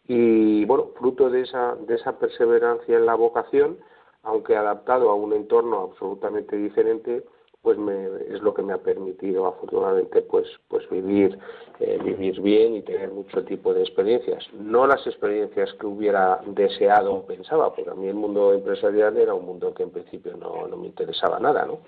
[0.07, 3.79] y bueno, fruto de esa, de esa perseverancia en la vocación,
[4.23, 7.25] aunque adaptado a un entorno absolutamente diferente,
[7.63, 11.39] pues me, es lo que me ha permitido afortunadamente pues pues vivir
[11.79, 14.45] eh, vivir bien y tener mucho tipo de experiencias.
[14.53, 19.35] No las experiencias que hubiera deseado o pensaba porque a mí el mundo empresarial era
[19.35, 21.79] un mundo que en principio no, no me interesaba nada no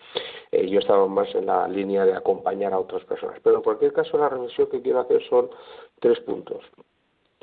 [0.53, 3.41] eh, yo estaba más en la línea de acompañar a otras personas.
[3.43, 5.51] Pero en cualquier caso la reflexión que quiero hacer son
[5.99, 6.63] tres puntos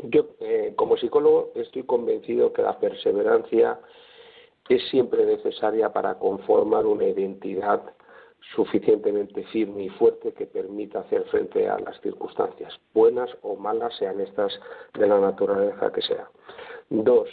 [0.04, 3.80] yo, eh, como psicólogo, estoy convencido que la perseverancia
[4.70, 7.82] es siempre necesaria para conformar una identidad
[8.56, 14.20] suficientemente firme y fuerte que permita hacer frente a las circunstancias, buenas o malas, sean
[14.20, 14.60] estas
[14.98, 16.30] de la naturaleza que sea.
[16.90, 17.30] Dos,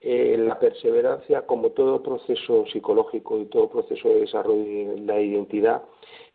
[0.00, 5.82] eh, la perseverancia, como todo proceso psicológico y todo proceso de desarrollo de la identidad,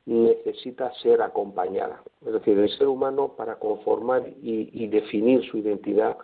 [0.06, 2.02] necesita ser acompañada.
[2.26, 6.18] Es decir, el ser humano para conformar y, definir su identidad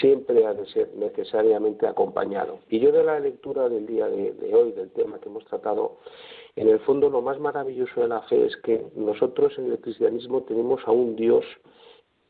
[0.00, 2.58] siempre ha de ser necesariamente acompañado.
[2.68, 5.98] Y yo de la lectura del día de, hoy, del tema que hemos tratado,
[6.56, 10.42] en el fondo lo más maravilloso de la fe es que nosotros en el cristianismo
[10.42, 11.44] tenemos a un Dios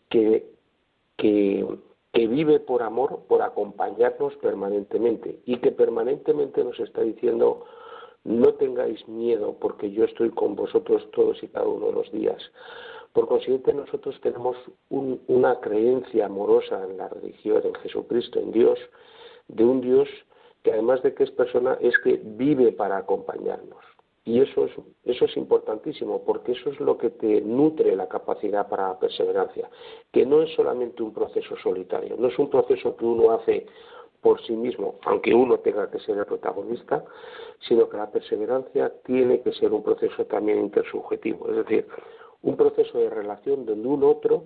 [0.08, 0.46] que,
[1.16, 1.66] que
[2.14, 7.64] vive por amor, por acompañarnos permanentemente y que permanentemente nos está diciendo
[8.24, 12.42] no tengáis miedo porque yo estoy con vosotros todos y cada uno de los días.
[13.12, 14.56] Por consiguiente, nosotros tenemos
[14.88, 18.78] un- una creencia amorosa en la religión, en Jesucristo, en Dios,
[19.48, 20.08] de un Dios
[20.62, 23.84] que además de que es persona, es que vive para acompañarnos.
[24.24, 24.72] Y eso es,
[25.04, 29.68] eso es importantísimo, porque eso es lo que te nutre la capacidad para la perseverancia,
[30.10, 33.66] que no es solamente un proceso solitario, no es un proceso que uno hace
[34.24, 37.04] por sí mismo, aunque uno tenga que ser el protagonista,
[37.68, 41.86] sino que la perseverancia tiene que ser un proceso también intersubjetivo, es decir,
[42.40, 44.44] un proceso de relación donde un otro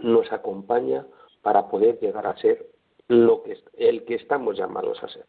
[0.00, 1.06] nos acompaña
[1.42, 2.66] para poder llegar a ser
[3.06, 5.26] lo que el que estamos llamados a ser.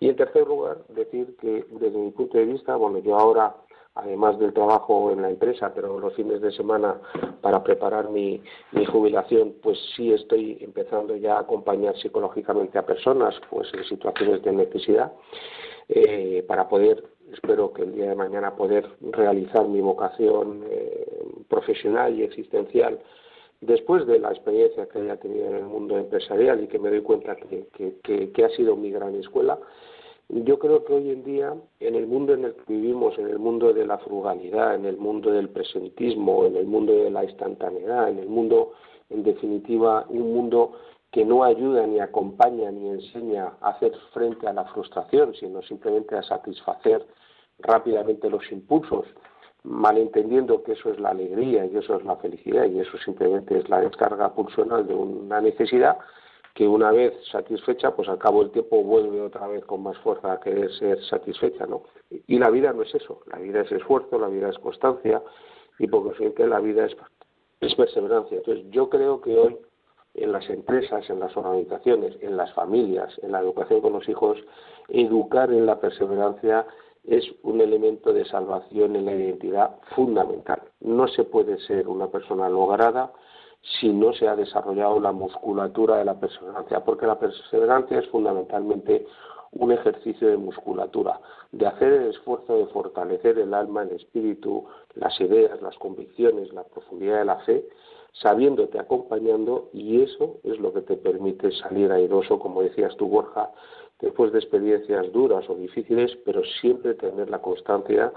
[0.00, 3.54] Y en tercer lugar, decir que desde mi punto de vista, bueno, yo ahora
[3.94, 7.00] además del trabajo en la empresa, pero los fines de semana
[7.40, 13.34] para preparar mi, mi jubilación, pues sí estoy empezando ya a acompañar psicológicamente a personas
[13.50, 15.12] pues en situaciones de necesidad
[15.88, 21.06] eh, para poder, espero que el día de mañana poder realizar mi vocación eh,
[21.48, 22.98] profesional y existencial
[23.60, 27.00] después de la experiencia que haya tenido en el mundo empresarial y que me doy
[27.02, 29.58] cuenta que, que, que, que ha sido mi gran escuela,
[30.28, 33.38] yo creo que hoy en día, en el mundo en el que vivimos, en el
[33.38, 38.08] mundo de la frugalidad, en el mundo del presentismo, en el mundo de la instantaneidad,
[38.08, 38.72] en el mundo,
[39.10, 40.72] en definitiva, un mundo
[41.10, 46.16] que no ayuda ni acompaña ni enseña a hacer frente a la frustración, sino simplemente
[46.16, 47.06] a satisfacer
[47.60, 49.06] rápidamente los impulsos,
[49.62, 53.68] malentendiendo que eso es la alegría y eso es la felicidad y eso simplemente es
[53.68, 55.98] la descarga pulsional de una necesidad,
[56.54, 60.32] que una vez satisfecha, pues al cabo del tiempo vuelve otra vez con más fuerza
[60.32, 61.82] a querer ser satisfecha, ¿no?
[62.28, 65.20] Y la vida no es eso, la vida es esfuerzo, la vida es constancia
[65.80, 66.96] y por consiguiente la vida es,
[67.60, 68.38] es perseverancia.
[68.38, 69.58] Entonces yo creo que hoy
[70.14, 74.38] en las empresas, en las organizaciones, en las familias, en la educación con los hijos,
[74.88, 76.66] educar en la perseverancia
[77.02, 80.62] es un elemento de salvación en la identidad fundamental.
[80.80, 83.12] No se puede ser una persona lograda
[83.80, 89.06] si no se ha desarrollado la musculatura de la perseverancia, porque la perseverancia es fundamentalmente
[89.52, 91.20] un ejercicio de musculatura,
[91.52, 96.64] de hacer el esfuerzo de fortalecer el alma, el espíritu, las ideas, las convicciones, la
[96.64, 97.64] profundidad de la fe,
[98.12, 103.50] sabiéndote acompañando y eso es lo que te permite salir airoso, como decías tú, Borja,
[104.00, 108.12] después de experiencias duras o difíciles, pero siempre tener la constancia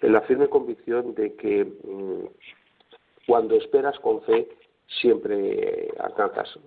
[0.00, 2.26] en la firme convicción de que mmm,
[3.26, 4.48] cuando esperas con fe,
[4.86, 6.58] siempre alcanzas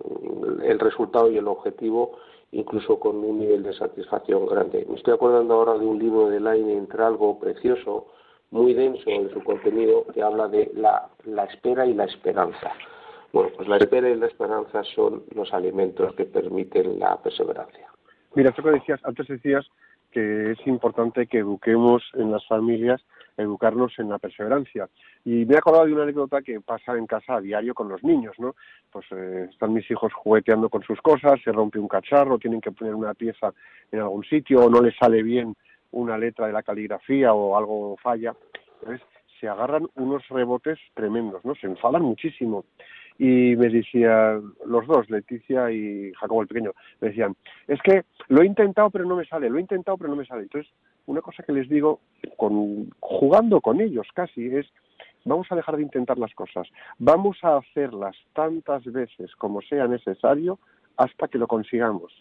[0.62, 2.18] el resultado y el objetivo
[2.52, 4.86] incluso con un nivel de satisfacción grande.
[4.88, 8.06] Me estoy acordando ahora de un libro de Laine entre algo precioso,
[8.50, 12.72] muy denso en su contenido, que habla de la, la espera y la esperanza.
[13.32, 17.86] Bueno, pues la espera y la esperanza son los alimentos que permiten la perseverancia.
[18.34, 19.66] Mira, esto que decías, antes decías
[20.10, 23.00] que es importante que eduquemos en las familias,
[23.36, 24.88] educarnos en la perseverancia.
[25.24, 28.02] Y me he acordado de una anécdota que pasa en casa a diario con los
[28.02, 28.54] niños, ¿no?
[28.90, 32.72] Pues eh, están mis hijos jugueteando con sus cosas, se rompe un cacharro, tienen que
[32.72, 33.52] poner una pieza
[33.92, 35.54] en algún sitio o no les sale bien
[35.92, 38.34] una letra de la caligrafía o algo falla.
[38.80, 39.06] Entonces
[39.40, 41.54] se agarran unos rebotes tremendos, ¿no?
[41.54, 42.64] Se enfadan muchísimo
[43.18, 47.34] y me decían los dos, Leticia y Jacobo el pequeño, me decían,
[47.66, 50.24] es que lo he intentado pero no me sale, lo he intentado pero no me
[50.24, 50.42] sale.
[50.42, 50.72] Entonces,
[51.06, 52.00] una cosa que les digo,
[52.36, 54.66] con, jugando con ellos casi, es,
[55.24, 60.58] vamos a dejar de intentar las cosas, vamos a hacerlas tantas veces como sea necesario
[60.96, 62.12] hasta que lo consigamos.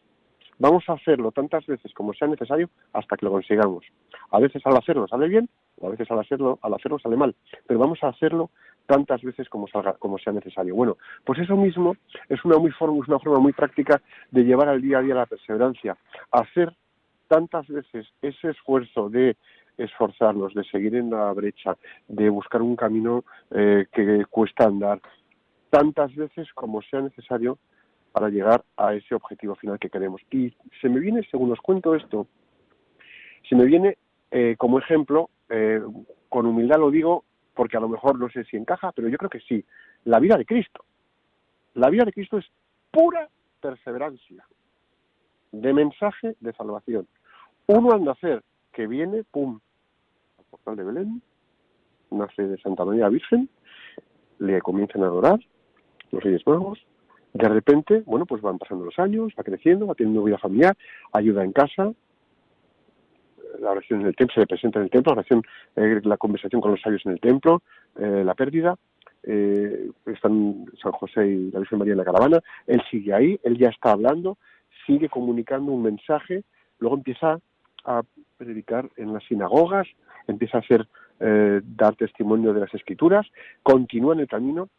[0.60, 3.86] Vamos a hacerlo tantas veces como sea necesario hasta que lo consigamos.
[4.32, 5.48] A veces al hacerlo sale bien,
[5.80, 7.36] o a veces al hacerlo, al hacerlo sale mal,
[7.68, 8.50] pero vamos a hacerlo
[8.88, 10.74] tantas veces como salga, como sea necesario.
[10.74, 11.96] Bueno, pues eso mismo
[12.30, 15.14] es una muy forma, es una forma muy práctica de llevar al día a día
[15.14, 15.96] la perseverancia,
[16.32, 16.74] hacer
[17.28, 19.36] tantas veces ese esfuerzo de
[19.78, 21.78] esforzarnos, de seguir en la brecha,
[22.08, 25.00] de buscar un camino eh, que cuesta andar,
[25.70, 27.60] tantas veces como sea necesario
[28.12, 30.22] para llegar a ese objetivo final que queremos.
[30.32, 32.26] Y se me viene, según os cuento esto,
[33.48, 33.98] se me viene
[34.32, 35.82] eh, como ejemplo, eh,
[36.30, 37.24] con humildad lo digo,
[37.58, 39.66] porque a lo mejor no sé si encaja, pero yo creo que sí,
[40.06, 40.86] la vida de Cristo.
[41.74, 42.46] La vida de Cristo es
[42.92, 43.28] pura
[43.60, 44.46] perseverancia,
[45.52, 47.08] de mensaje de salvación.
[47.66, 49.60] Uno al nacer, que viene, pum,
[50.38, 51.22] al portal de Belén,
[52.12, 53.50] nace de Santa María Virgen,
[54.38, 55.40] le comienzan a adorar
[56.12, 56.86] los Reyes Magos,
[57.34, 60.78] de repente, bueno, pues van pasando los años, va creciendo, va teniendo vida familiar,
[61.12, 61.92] ayuda en casa,
[63.60, 65.44] la oración en el templo, se le presenta en el templo, la oración,
[65.76, 67.62] eh, la conversación con los sabios en el templo,
[67.98, 68.76] eh, la pérdida,
[69.24, 73.58] eh, están San José y la Virgen María en la caravana, él sigue ahí, él
[73.58, 74.38] ya está hablando,
[74.86, 76.44] sigue comunicando un mensaje,
[76.80, 77.40] luego empieza
[77.84, 78.04] a
[78.38, 79.88] predicar en las sinagogas,
[80.28, 80.88] empieza a hacer
[81.20, 83.26] eh, dar testimonio de las escrituras,
[83.64, 84.70] continúa en el camino,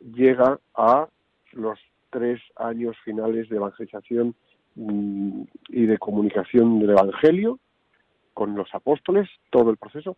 [0.00, 1.08] llega a
[1.52, 1.78] los
[2.10, 4.34] tres años finales de evangelización
[4.74, 7.58] mm, y de comunicación del Evangelio
[8.34, 10.16] con los apóstoles, todo el proceso,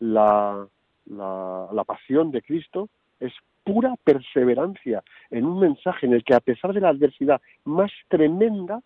[0.00, 0.66] la,
[1.06, 2.88] la, pasión de Cristo
[3.20, 3.32] es
[3.62, 8.82] pura perseverancia en un mensaje en el que a pesar de la adversidad más tremenda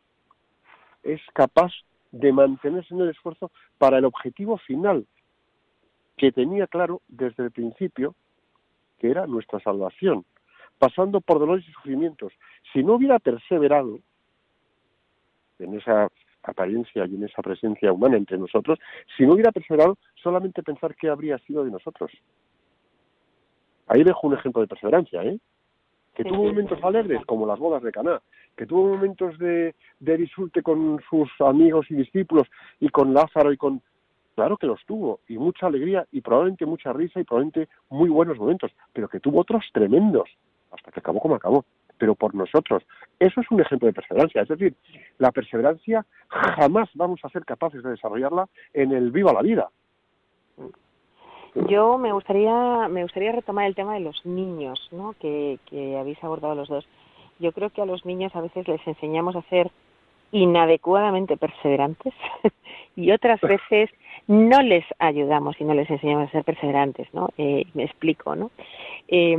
[1.02, 1.72] es capaz
[2.12, 5.06] de mantenerse en el esfuerzo para el objetivo final
[6.16, 8.14] que tenía claro desde el principio
[8.98, 10.24] que era nuestra salvación,
[10.78, 12.32] pasando por dolores y sufrimientos.
[12.72, 14.00] Si no hubiera perseverado
[15.60, 16.08] en esa
[16.42, 18.78] apariencia y en esa presencia humana entre nosotros,
[19.16, 22.10] si no hubiera perseverado, solamente pensar qué habría sido de nosotros.
[23.86, 25.38] Ahí dejo un ejemplo de perseverancia, ¿eh?
[26.14, 26.48] Que Sí, tuvo sí.
[26.48, 28.20] momentos alegres, como las bodas de Caná,
[28.56, 32.48] que tuvo momentos de, de disfrute con sus amigos y discípulos
[32.80, 33.80] y con Lázaro y con...
[34.34, 38.38] Claro que los tuvo, y mucha alegría, y probablemente mucha risa, y probablemente muy buenos
[38.38, 40.28] momentos, pero que tuvo otros tremendos,
[40.70, 41.64] hasta que acabó como acabó,
[41.98, 42.84] pero por nosotros.
[43.18, 44.74] Eso es un ejemplo de perseverancia, es decir,
[45.18, 49.68] la perseverancia jamás vamos a ser capaces de desarrollarla en el viva la vida.
[51.68, 55.14] Yo me gustaría, me gustaría retomar el tema de los niños, ¿no?
[55.20, 56.86] Que, que habéis abordado los dos.
[57.38, 59.70] Yo creo que a los niños a veces les enseñamos a ser
[60.30, 62.12] inadecuadamente perseverantes
[62.96, 63.90] y otras veces
[64.28, 67.30] no les ayudamos y no les enseñamos a ser perseverantes, ¿no?
[67.38, 68.50] Eh, me explico, ¿no?
[69.08, 69.36] Eh,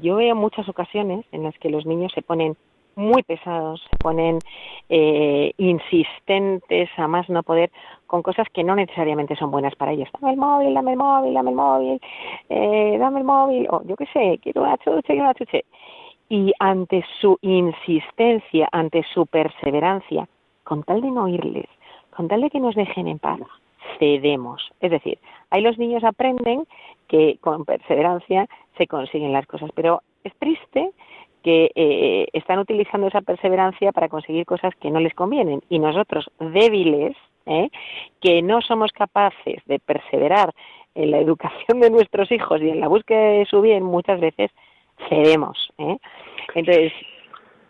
[0.00, 2.56] yo veo muchas ocasiones en las que los niños se ponen
[2.96, 4.38] muy pesados, se ponen
[4.88, 7.70] eh, insistentes a más no poder
[8.06, 10.08] con cosas que no necesariamente son buenas para ellos.
[10.20, 12.00] Dame el móvil, dame el móvil, dame el móvil,
[12.48, 15.64] eh, dame el móvil, o yo qué sé, quiero una chuche, quiero una chuche.
[16.28, 20.28] Y ante su insistencia, ante su perseverancia,
[20.62, 21.66] con tal de no oírles,
[22.16, 23.40] con tal de que nos dejen en paz,
[23.98, 24.72] cedemos.
[24.80, 25.18] Es decir,
[25.50, 26.66] ahí los niños aprenden
[27.08, 28.46] que con perseverancia
[28.78, 30.90] se consiguen las cosas, pero es triste
[31.44, 36.30] que eh, están utilizando esa perseverancia para conseguir cosas que no les convienen y nosotros
[36.40, 37.14] débiles
[37.44, 37.68] ¿eh?
[38.20, 40.54] que no somos capaces de perseverar
[40.94, 44.50] en la educación de nuestros hijos y en la búsqueda de su bien muchas veces
[45.10, 45.98] cedemos ¿eh?
[46.54, 46.92] entonces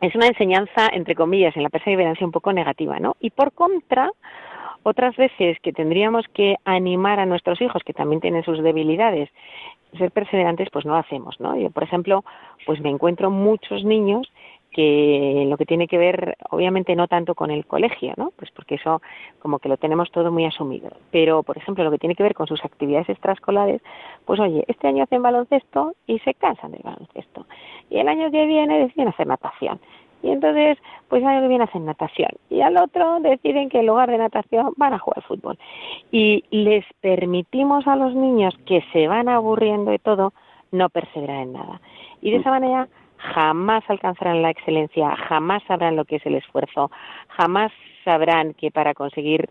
[0.00, 4.08] es una enseñanza entre comillas en la perseverancia un poco negativa no y por contra
[4.84, 9.28] otras veces que tendríamos que animar a nuestros hijos que también tienen sus debilidades
[9.98, 12.24] ser perseverantes pues no lo hacemos no yo por ejemplo
[12.66, 14.30] pues me encuentro muchos niños
[14.74, 18.32] que lo que tiene que ver, obviamente no tanto con el colegio, ¿no?
[18.36, 19.00] Pues porque eso
[19.38, 20.90] como que lo tenemos todo muy asumido.
[21.12, 23.80] Pero, por ejemplo, lo que tiene que ver con sus actividades extraescolares,
[24.24, 27.46] pues oye, este año hacen baloncesto y se cansan del baloncesto.
[27.88, 29.78] Y el año que viene deciden hacer natación.
[30.24, 32.30] Y entonces, pues año que viene hacen natación.
[32.48, 35.58] Y al otro deciden que en lugar de natación van a jugar fútbol.
[36.10, 40.32] Y les permitimos a los niños que se van aburriendo de todo,
[40.72, 41.78] no perseverar en nada.
[42.22, 46.90] Y de esa manera jamás alcanzarán la excelencia, jamás sabrán lo que es el esfuerzo,
[47.28, 47.70] jamás
[48.02, 49.50] sabrán que para conseguir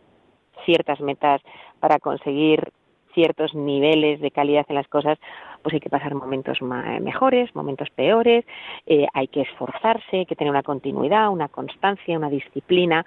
[0.65, 1.39] ciertas metas,
[1.80, 2.71] para conseguir
[3.13, 5.19] ciertos niveles de calidad en las cosas,
[5.64, 8.45] pues hay que pasar momentos ma- mejores, momentos peores,
[8.86, 13.05] eh, hay que esforzarse, hay que tener una continuidad, una constancia, una disciplina,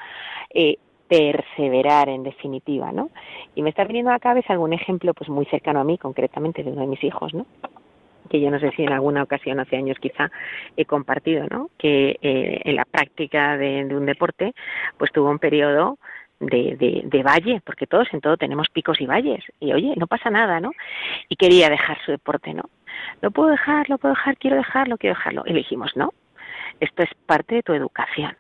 [0.52, 0.78] eh,
[1.08, 3.10] perseverar en definitiva, ¿no?
[3.54, 6.64] Y me está viniendo a la cabeza algún ejemplo pues muy cercano a mí, concretamente
[6.64, 7.46] de uno de mis hijos, ¿no?
[8.28, 10.30] que yo no sé si en alguna ocasión hace años quizá
[10.76, 11.70] he compartido, ¿no?
[11.78, 14.52] Que eh, en la práctica de, de, un deporte,
[14.98, 15.98] pues tuvo un periodo
[16.40, 20.06] de, de, de, valle, porque todos en todo tenemos picos y valles, y oye, no
[20.06, 20.72] pasa nada, ¿no?
[21.28, 22.64] Y quería dejar su deporte, ¿no?
[23.20, 25.42] Lo puedo dejar, lo puedo dejar, quiero dejarlo, quiero dejarlo.
[25.46, 26.12] Y le dijimos, no,
[26.80, 28.36] esto es parte de tu educación.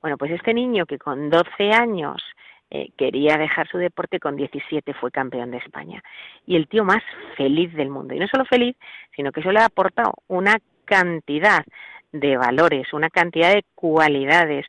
[0.00, 2.22] Bueno, pues este niño que con 12 años
[2.70, 6.02] eh, quería dejar su deporte, con 17 fue campeón de España.
[6.46, 7.02] Y el tío más
[7.36, 8.14] feliz del mundo.
[8.14, 8.76] Y no solo feliz,
[9.14, 11.64] sino que eso le ha aportado una cantidad
[12.12, 14.66] de valores, una cantidad de cualidades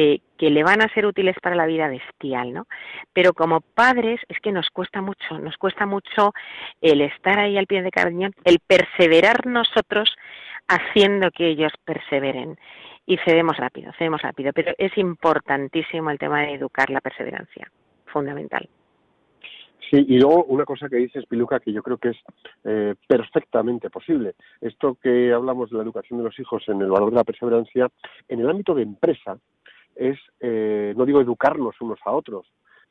[0.00, 2.68] eh, que le van a ser útiles para la vida bestial, ¿no?
[3.12, 6.34] Pero como padres es que nos cuesta mucho, nos cuesta mucho
[6.80, 10.14] el estar ahí al pie de cañón, el perseverar nosotros
[10.68, 12.56] haciendo que ellos perseveren
[13.06, 17.68] y cedemos rápido, cedemos rápido, pero es importantísimo el tema de educar la perseverancia,
[18.06, 18.68] fundamental.
[19.90, 22.18] Sí, y luego una cosa que dices, Piluca, que yo creo que es
[22.64, 24.34] eh, perfectamente posible.
[24.60, 27.88] Esto que hablamos de la educación de los hijos en el valor de la perseverancia,
[28.28, 29.38] en el ámbito de empresa,
[29.98, 32.46] es, eh, no digo educarnos unos a otros,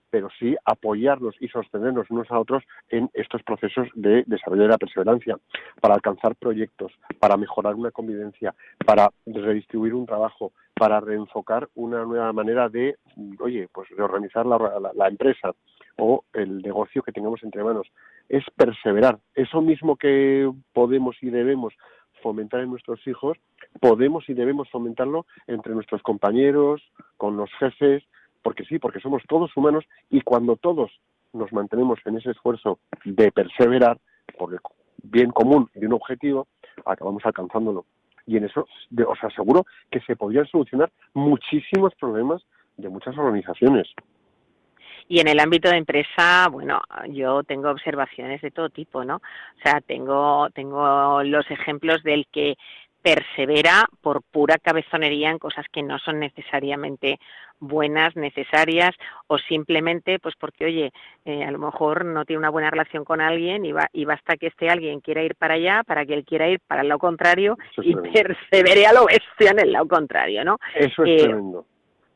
[0.10, 4.78] pero sí apoyarnos y sostenernos unos a otros en estos procesos de desarrollo de la
[4.78, 5.38] perseverancia,
[5.82, 8.56] para alcanzar proyectos, para mejorar una convivencia,
[8.86, 12.96] para redistribuir un trabajo, para reenfocar una nueva manera de,
[13.40, 15.52] oye, pues de organizar la, la- la empresa
[15.98, 17.88] o el negocio que tengamos entre manos.
[18.30, 19.20] Es perseverar.
[19.36, 21.74] Eso mismo que podemos y debemos
[22.22, 23.38] fomentar en nuestros hijos,
[23.80, 26.82] podemos y debemos fomentarlo entre nuestros compañeros,
[27.18, 28.04] con los jefes,
[28.42, 30.92] porque sí, porque somos todos humanos y cuando todos
[31.34, 34.00] nos mantenemos en ese esfuerzo de perseverar
[34.38, 34.60] por el
[35.04, 36.48] bien común de un objetivo,
[36.86, 37.86] acabamos alcanzándolo.
[38.26, 38.68] Y en eso
[39.08, 42.44] os aseguro que se podrían solucionar muchísimos problemas
[42.76, 43.88] de muchas organizaciones.
[45.10, 49.16] Y en el ámbito de empresa, bueno, yo tengo observaciones de todo tipo, ¿no?
[49.18, 52.56] O sea, tengo, tengo los ejemplos del que
[53.02, 57.20] persevera por pura cabezonería en cosas que no son necesariamente
[57.60, 58.92] buenas, necesarias,
[59.28, 60.92] o simplemente, pues porque, oye,
[61.26, 64.36] eh, a lo mejor no tiene una buena relación con alguien y, va, y basta
[64.36, 67.00] que este alguien quiera ir para allá para que él quiera ir para el lado
[67.00, 68.12] contrario Eso y tremendo.
[68.12, 70.58] persevere a lo bestia en el lado contrario, ¿no?
[70.76, 71.66] Eso es Eh, tremendo.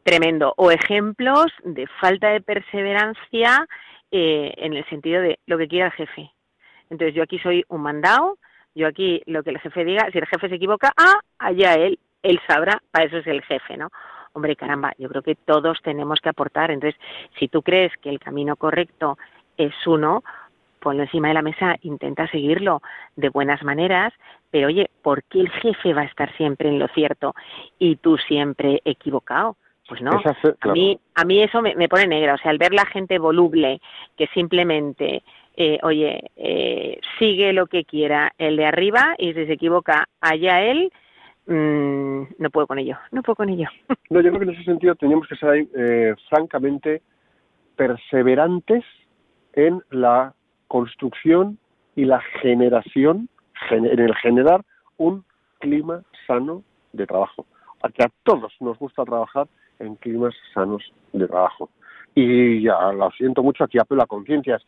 [0.04, 0.54] Tremendo.
[0.58, 3.68] O ejemplos de falta de perseverancia
[4.12, 6.32] eh, en el sentido de lo que quiera el jefe.
[6.90, 8.38] Entonces yo aquí soy un mandado,
[8.76, 12.00] yo aquí lo que el jefe diga, si el jefe se equivoca, ah, allá él,
[12.22, 13.90] él sabrá, para eso es el jefe, ¿no?
[14.34, 16.72] Hombre, caramba, yo creo que todos tenemos que aportar.
[16.72, 17.00] Entonces,
[17.38, 19.18] si tú crees que el camino correcto
[19.58, 20.24] es uno,
[20.80, 22.82] ponlo encima de la mesa, intenta seguirlo
[23.16, 24.14] de buenas maneras,
[24.50, 27.36] pero oye, ¿por qué el jefe va a estar siempre en lo cierto
[27.78, 29.58] y tú siempre equivocado?
[29.92, 30.12] Pues no,
[30.62, 33.20] a mí, a mí eso me, me pone negra, o sea, el ver la gente
[33.20, 33.82] voluble
[34.16, 35.22] que simplemente,
[35.58, 40.62] eh, oye, eh, sigue lo que quiera el de arriba y si se equivoca allá
[40.62, 40.94] él,
[41.46, 43.68] mm, no puedo con ello, no puedo con ello.
[44.10, 47.02] No, yo creo que en ese sentido tenemos que ser eh, francamente
[47.76, 48.86] perseverantes
[49.54, 50.34] en la
[50.70, 51.58] construcción
[51.98, 53.28] y la generación,
[53.70, 54.62] gen- en el generar
[54.98, 55.26] un
[55.60, 56.64] clima sano
[56.94, 57.46] de trabajo.
[57.84, 59.48] A que a todos nos gusta trabajar
[59.82, 61.70] en climas sanos de trabajo.
[62.16, 64.62] Y ya lo siento mucho, aquí apelo a conciencias.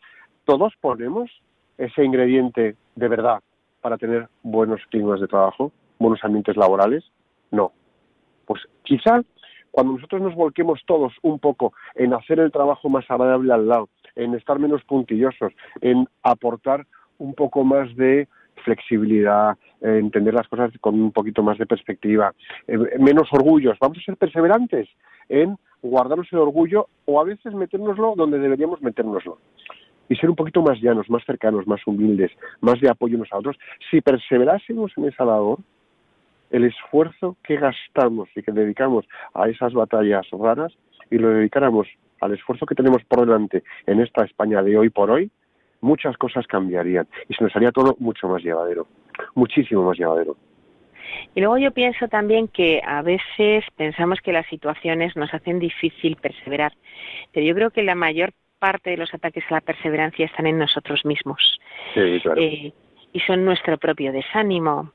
[0.44, 1.30] Todos ponemos
[1.78, 3.40] ese ingrediente de verdad
[3.80, 7.04] para tener buenos climas de trabajo, buenos ambientes laborales.
[7.50, 7.72] No,
[8.46, 9.22] pues quizá
[9.70, 13.88] cuando nosotros nos volquemos todos un poco en hacer el trabajo más agradable al lado,
[14.14, 16.86] en estar menos puntillosos, en aportar
[17.18, 18.28] un poco más de
[18.64, 22.32] flexibilidad, eh, entender las cosas con un poquito más de perspectiva,
[22.66, 24.88] eh, menos orgullos, vamos a ser perseverantes
[25.28, 29.38] en guardarnos el orgullo o a veces metérnoslo donde deberíamos metérnoslo.
[30.08, 32.30] Y ser un poquito más llanos, más cercanos, más humildes,
[32.60, 33.56] más de apoyo unos a otros.
[33.90, 35.60] Si perseverásemos en esa labor,
[36.50, 40.72] el esfuerzo que gastamos y que dedicamos a esas batallas raras
[41.10, 41.88] y lo dedicáramos
[42.20, 45.30] al esfuerzo que tenemos por delante en esta España de hoy por hoy,
[45.84, 48.86] muchas cosas cambiarían y se nos haría todo mucho más llevadero,
[49.34, 50.36] muchísimo más llevadero.
[51.34, 56.16] Y luego yo pienso también que a veces pensamos que las situaciones nos hacen difícil
[56.16, 56.72] perseverar,
[57.32, 60.58] pero yo creo que la mayor parte de los ataques a la perseverancia están en
[60.58, 61.60] nosotros mismos.
[61.92, 62.40] Sí, claro.
[62.40, 62.72] Eh,
[63.12, 64.92] y son nuestro propio desánimo,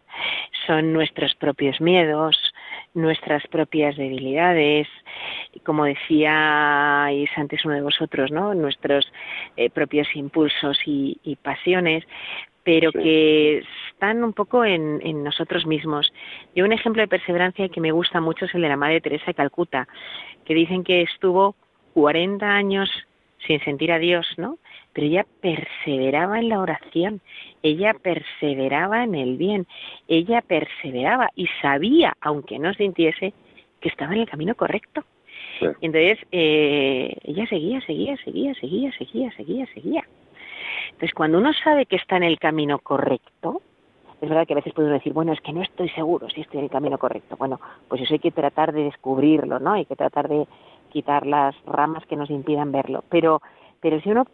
[0.68, 2.49] son nuestros propios miedos,
[2.94, 4.88] nuestras propias debilidades,
[5.64, 8.54] como decíais antes uno de vosotros, ¿no?
[8.54, 9.12] Nuestros
[9.58, 12.04] eh, propios impulsos y, y pasiones,
[12.64, 13.00] pero Sí.
[13.00, 16.12] que están un poco en, en nosotros mismos.
[16.56, 19.26] Yo un ejemplo de perseverancia que me gusta mucho es el de la Madre Teresa
[19.28, 19.88] de Calcuta,
[20.46, 21.56] que dicen que estuvo
[21.94, 22.90] 40 años
[23.48, 24.58] sin sentir a Dios, ¿no?
[25.00, 27.22] Pero ella perseveraba en la oración,
[27.64, 29.66] ella perseveraba en el bien,
[30.10, 33.34] ella perseveraba y sabía, aunque no sintiese,
[33.80, 35.06] que estaba en el camino correcto.
[35.58, 35.68] Sí.
[35.80, 40.04] Y entonces eh, ella seguía, seguía, seguía, seguía, seguía, seguía, seguía.
[40.88, 43.62] Entonces cuando uno sabe que está en el camino correcto,
[44.20, 46.42] es verdad que a veces puede uno decir, bueno, es que no estoy seguro si
[46.42, 47.38] estoy en el camino correcto.
[47.38, 49.72] Bueno, pues eso hay que tratar de descubrirlo, ¿no?
[49.72, 50.46] Hay que tratar de
[50.92, 53.06] quitar las ramas que nos impidan verlo.
[53.10, 53.42] Pero,
[53.80, 54.26] pero si uno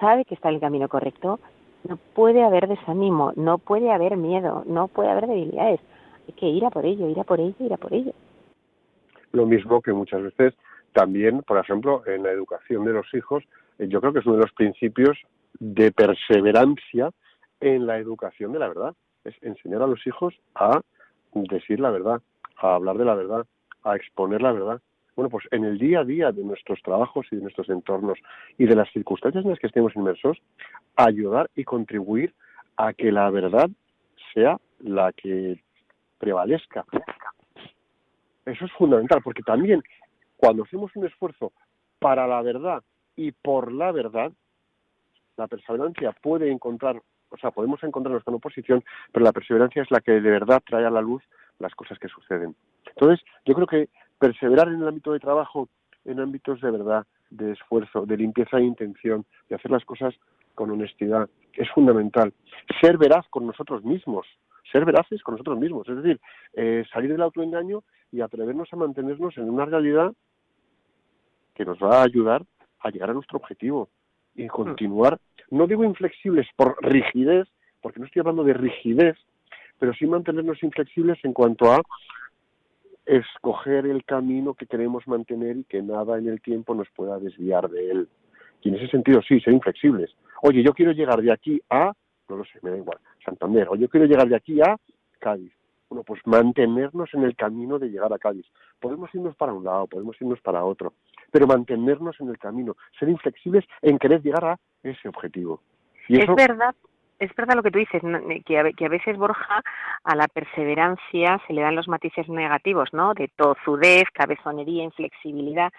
[0.00, 1.40] sabe que está en el camino correcto,
[1.88, 5.80] no puede haber desánimo, no puede haber miedo, no puede haber debilidades.
[6.26, 8.12] Hay que ir a por ello, ir a por ello, ir a por ello.
[9.32, 10.54] Lo mismo que muchas veces
[10.92, 13.44] también, por ejemplo, en la educación de los hijos,
[13.78, 15.18] eh, yo creo que es uno de los principios
[15.58, 17.10] de perseverancia
[17.60, 18.94] en la educación de la verdad.
[19.24, 20.80] Es enseñar a los hijos a
[21.32, 22.20] decir la verdad,
[22.56, 23.46] a hablar de la verdad,
[23.84, 24.80] a exponer la verdad.
[25.18, 28.20] Bueno, pues en el día a día de nuestros trabajos y de nuestros entornos
[28.56, 30.38] y de las circunstancias en las que estemos inmersos,
[30.94, 32.32] ayudar y contribuir
[32.76, 33.68] a que la verdad
[34.32, 35.60] sea la que
[36.18, 36.84] prevalezca.
[38.46, 39.82] Eso es fundamental, porque también
[40.36, 41.50] cuando hacemos un esfuerzo
[41.98, 42.84] para la verdad
[43.16, 44.30] y por la verdad,
[45.36, 50.00] la perseverancia puede encontrar, o sea, podemos encontrarnos con oposición, pero la perseverancia es la
[50.00, 51.24] que de verdad trae a la luz
[51.58, 52.54] las cosas que suceden.
[52.86, 53.88] Entonces, yo creo que
[54.18, 55.68] perseverar en el ámbito de trabajo,
[56.04, 60.14] en ámbitos de verdad, de esfuerzo, de limpieza de intención, de hacer las cosas
[60.54, 62.32] con honestidad, es fundamental.
[62.80, 64.26] Ser veraz con nosotros mismos,
[64.72, 66.20] ser veraces con nosotros mismos, es decir,
[66.54, 70.12] eh, salir del autoengaño y atrevernos a mantenernos en una realidad
[71.54, 72.44] que nos va a ayudar
[72.80, 73.88] a llegar a nuestro objetivo
[74.34, 75.18] y continuar,
[75.50, 77.48] no digo inflexibles por rigidez,
[77.80, 79.16] porque no estoy hablando de rigidez,
[79.78, 81.82] pero sí mantenernos inflexibles en cuanto a
[83.08, 87.68] escoger el camino que queremos mantener y que nada en el tiempo nos pueda desviar
[87.70, 88.08] de él.
[88.60, 90.14] Y en ese sentido, sí, ser inflexibles.
[90.42, 91.92] Oye, yo quiero llegar de aquí a,
[92.28, 94.76] no lo sé, me da igual, Santander, o yo quiero llegar de aquí a
[95.18, 95.52] Cádiz.
[95.88, 98.44] Bueno, pues mantenernos en el camino de llegar a Cádiz.
[98.78, 100.92] Podemos irnos para un lado, podemos irnos para otro,
[101.32, 105.62] pero mantenernos en el camino, ser inflexibles en querer llegar a ese objetivo.
[106.08, 106.74] Y eso, Es verdad,
[107.18, 108.02] es verdad lo que tú dices,
[108.46, 109.62] que a veces, Borja,
[110.04, 113.14] a la perseverancia se le dan los matices negativos, ¿no?
[113.14, 115.72] De tozudez, cabezonería, inflexibilidad.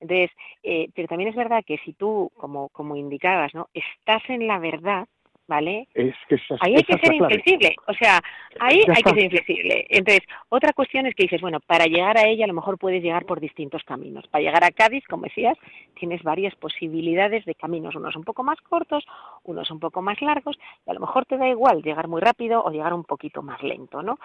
[0.00, 0.30] Entonces,
[0.62, 3.68] eh, pero también es verdad que si tú, como, como indicabas, ¿no?
[3.74, 5.08] Estás en la verdad,
[5.48, 5.88] ¿vale?
[5.94, 8.20] es que esa, Ahí hay que ser inflexible, o sea,
[8.60, 9.86] ahí Ya hay que ser inflexible.
[9.88, 13.02] Entonces, otra cuestión es que dices, bueno, para llegar a ella a lo mejor puedes
[13.02, 14.26] llegar por distintos caminos.
[14.28, 15.56] Para llegar a Cádiz, como decías,
[15.98, 19.04] tienes varias posibilidades de caminos, unos un poco más cortos,
[19.44, 22.62] unos un poco más largos, y a lo mejor te da igual llegar muy rápido
[22.64, 24.18] o llegar un poquito más lento, ¿no?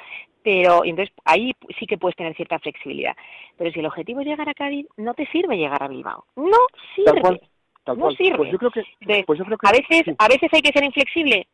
[0.43, 3.15] Pero entonces ahí sí que puedes tener cierta flexibilidad.
[3.57, 6.25] Pero si el objetivo es llegar a Cádiz, no te sirve llegar a Bilbao.
[6.35, 6.57] No
[6.95, 7.39] sirve.
[7.83, 8.17] Tal no cual.
[8.17, 8.37] sirve.
[8.37, 10.15] Pues yo creo que, Entonces, pues yo creo que a veces, sí.
[10.17, 11.47] a veces hay que ser inflexible.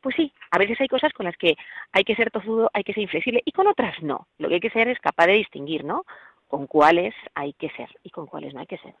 [0.00, 1.56] Pues sí, a veces hay cosas con las que
[1.92, 4.26] hay que ser tozudo, hay que ser inflexible y con otras no.
[4.38, 6.04] Lo que hay que ser es capaz de distinguir, ¿no?
[6.46, 8.94] Con cuáles hay que ser y con cuáles no hay que ser.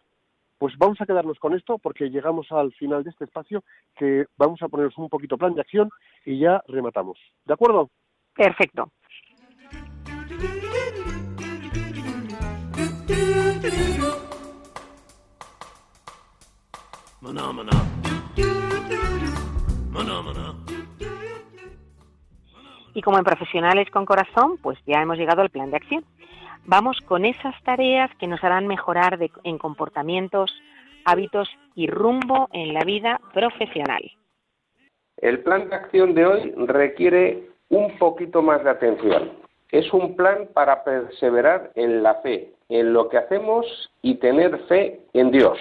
[0.56, 3.62] Pues vamos a quedarnos con esto porque llegamos al final de este espacio
[3.96, 5.90] que vamos a ponernos un poquito plan de acción
[6.24, 7.18] y ya rematamos.
[7.44, 7.90] ¿De acuerdo?
[8.34, 8.90] Perfecto.
[22.94, 26.04] Y como en profesionales con corazón, pues ya hemos llegado al plan de acción.
[26.66, 30.52] Vamos con esas tareas que nos harán mejorar de- en comportamientos,
[31.04, 34.02] hábitos y rumbo en la vida profesional.
[35.18, 39.32] El plan de acción de hoy requiere un poquito más de atención.
[39.70, 43.66] Es un plan para perseverar en la fe, en lo que hacemos
[44.02, 45.58] y tener fe en Dios.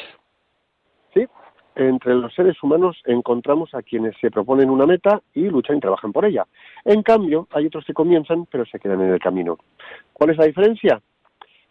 [1.76, 6.13] Entre los seres humanos encontramos a quienes se proponen una meta y luchan y trabajan
[6.13, 6.45] por ella.
[6.86, 9.57] En cambio, hay otros que comienzan pero se quedan en el camino.
[10.13, 11.01] ¿Cuál es la diferencia?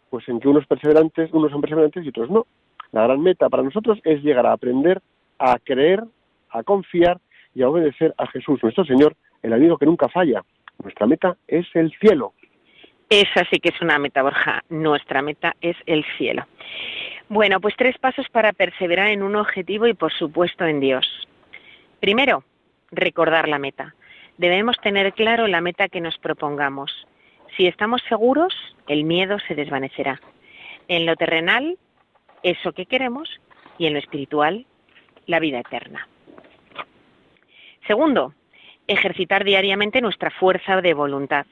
[0.09, 2.45] Pues en que unos perseverantes, unos son perseverantes y otros no.
[2.91, 5.01] La gran meta para nosotros es llegar a aprender
[5.39, 6.03] a creer,
[6.49, 7.19] a confiar
[7.55, 10.43] y a obedecer a Jesús, nuestro Señor, el amigo que nunca falla.
[10.81, 12.33] Nuestra meta es el cielo.
[13.09, 14.63] Esa sí que es una meta, Borja.
[14.69, 16.45] Nuestra meta es el cielo.
[17.29, 21.27] Bueno, pues tres pasos para perseverar en un objetivo y, por supuesto, en Dios.
[21.99, 22.43] Primero,
[22.91, 23.95] recordar la meta.
[24.37, 27.07] Debemos tener claro la meta que nos propongamos.
[27.55, 28.53] Si estamos seguros,
[28.87, 30.19] el miedo se desvanecerá.
[30.87, 31.77] En lo terrenal,
[32.43, 33.29] eso que queremos,
[33.77, 34.65] y en lo espiritual,
[35.25, 36.07] la vida eterna.
[37.87, 38.33] Segundo,
[38.87, 41.45] ejercitar diariamente nuestra fuerza de voluntad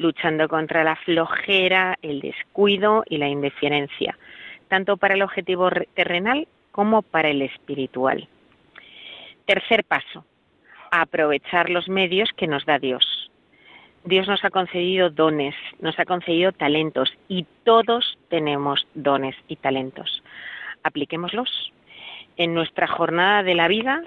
[0.00, 4.16] luchando contra la flojera, el descuido y la indiferencia,
[4.70, 8.28] tanto para el objetivo re- terrenal como para el espiritual.
[9.44, 10.24] Tercer paso,
[10.90, 13.04] aprovechar los medios que nos da Dios.
[14.04, 20.22] Dios nos ha concedido dones, nos ha concedido talentos y todos tenemos dones y talentos.
[20.84, 21.72] Apliquémoslos.
[22.38, 24.02] En nuestra jornada de la vida,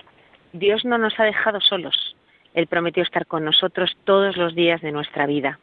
[0.53, 2.15] Dios no nos ha dejado solos.
[2.55, 5.59] Él prometió estar con nosotros todos los días de nuestra vida.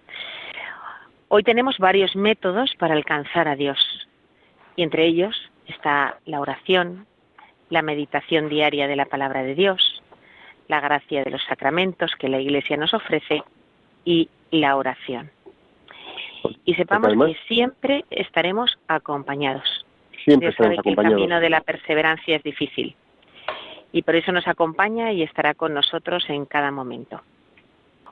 [1.28, 3.78] Hoy tenemos varios métodos para alcanzar a Dios
[4.76, 7.06] y entre ellos está la oración,
[7.68, 10.02] la meditación diaria de la palabra de Dios,
[10.68, 13.42] la gracia de los sacramentos que la Iglesia nos ofrece
[14.04, 15.30] y la oración.
[16.64, 19.86] Y sepamos que siempre estaremos acompañados.
[20.24, 22.96] Siempre Dios sabe que el camino de la perseverancia es difícil
[23.92, 27.20] y por eso nos acompaña y estará con nosotros en cada momento.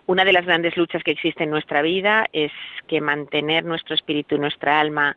[0.07, 2.51] Una de las grandes luchas que existe en nuestra vida es
[2.87, 5.17] que mantener nuestro espíritu y nuestra alma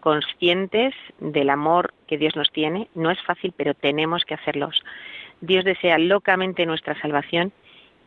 [0.00, 4.82] conscientes del amor que Dios nos tiene no es fácil, pero tenemos que hacerlos.
[5.40, 7.52] Dios desea locamente nuestra salvación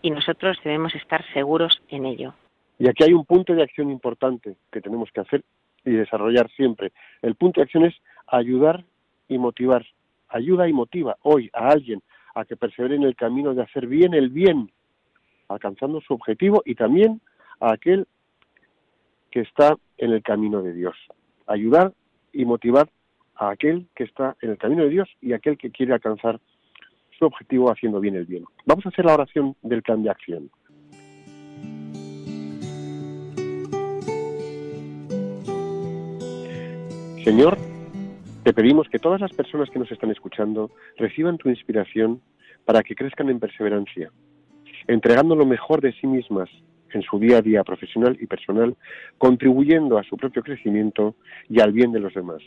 [0.02, 2.34] y nosotros debemos estar seguros en ello.
[2.80, 5.44] Y aquí hay un punto de acción importante que tenemos que hacer
[5.86, 6.92] y desarrollar siempre.
[7.22, 7.96] El punto de acción es
[8.28, 8.84] ayudar
[9.28, 9.86] y motivar
[10.32, 12.02] ayuda y motiva hoy a alguien
[12.34, 14.72] a que persevere en el camino de hacer bien el bien,
[15.50, 17.22] alcanzando su objetivo y también
[17.60, 18.08] a aquel
[19.30, 20.96] que está en el camino de Dios.
[21.52, 21.92] Ayudar
[22.32, 22.90] y motivar
[23.36, 26.40] a aquel que está en el camino de Dios y aquel que quiere alcanzar
[27.20, 28.46] su objetivo haciendo bien el bien.
[28.66, 30.50] Vamos a hacer la oración del plan de acción.
[37.26, 37.58] Señor,
[38.44, 42.22] te pedimos que todas las personas que nos están escuchando reciban tu inspiración
[42.64, 44.10] para que crezcan en perseverancia,
[44.88, 46.50] entregando lo mejor de sí mismas
[46.94, 48.76] en su día a día profesional y personal,
[49.18, 51.16] contribuyendo a su propio crecimiento
[51.50, 52.42] y al bien de los demás.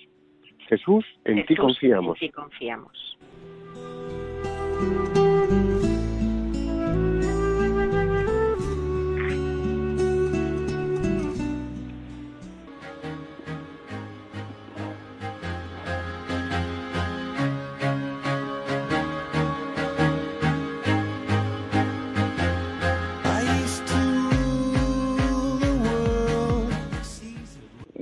[0.68, 2.20] Jesús, en ti Jesús, confiamos.
[2.20, 3.18] En ti confiamos.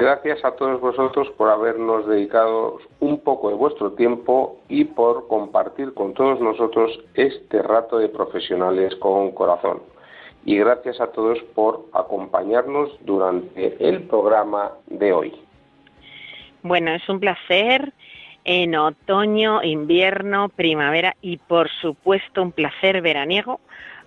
[0.03, 5.94] Gracias a todos vosotros por habernos dedicado un poco de vuestro tiempo y por compartir
[5.94, 9.80] con todos nosotros este rato de profesionales con corazón.
[10.44, 15.34] Y gracias a todos por acompañarnos durante el programa de hoy.
[16.64, 17.92] Bueno, es un placer
[18.42, 23.61] en otoño, invierno, primavera y por supuesto un placer veraniego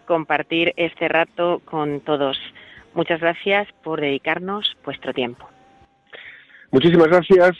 [0.06, 2.38] compartir este rato con todos.
[2.94, 5.55] Muchas gracias por dedicarnos vuestro tiempo.
[6.76, 7.56] Muchísimas gracias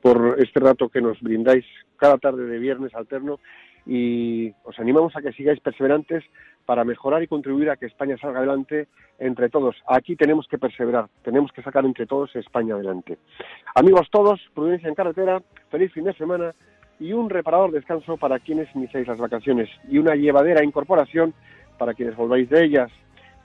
[0.00, 1.66] por este rato que nos brindáis
[1.98, 3.38] cada tarde de viernes alterno
[3.84, 6.24] y os animamos a que sigáis perseverantes
[6.64, 8.88] para mejorar y contribuir a que España salga adelante
[9.18, 9.76] entre todos.
[9.86, 13.18] Aquí tenemos que perseverar, tenemos que sacar entre todos España adelante.
[13.74, 16.54] Amigos todos, prudencia en carretera, feliz fin de semana
[16.98, 21.34] y un reparador descanso para quienes iniciáis las vacaciones y una llevadera incorporación
[21.76, 22.90] para quienes volváis de ellas.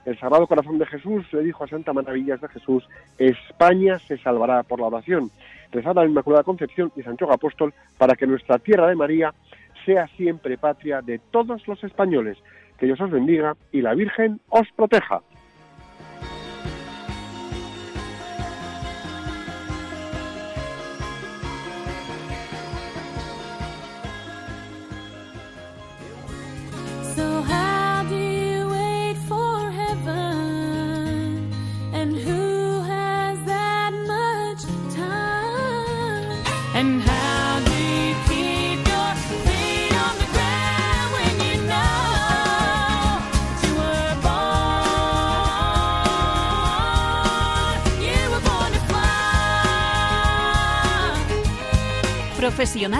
[0.04, 2.88] El Sagrado Corazón de Jesús le dijo a Santa Maravillas de Jesús,
[3.18, 5.30] España se salvará por la oración.
[5.72, 9.34] Rezad la Inmaculada Concepción y Santiago Apóstol para que nuestra tierra de María
[9.84, 12.38] sea siempre patria de todos los españoles.
[12.78, 15.20] Que Dios os bendiga y la Virgen os proteja.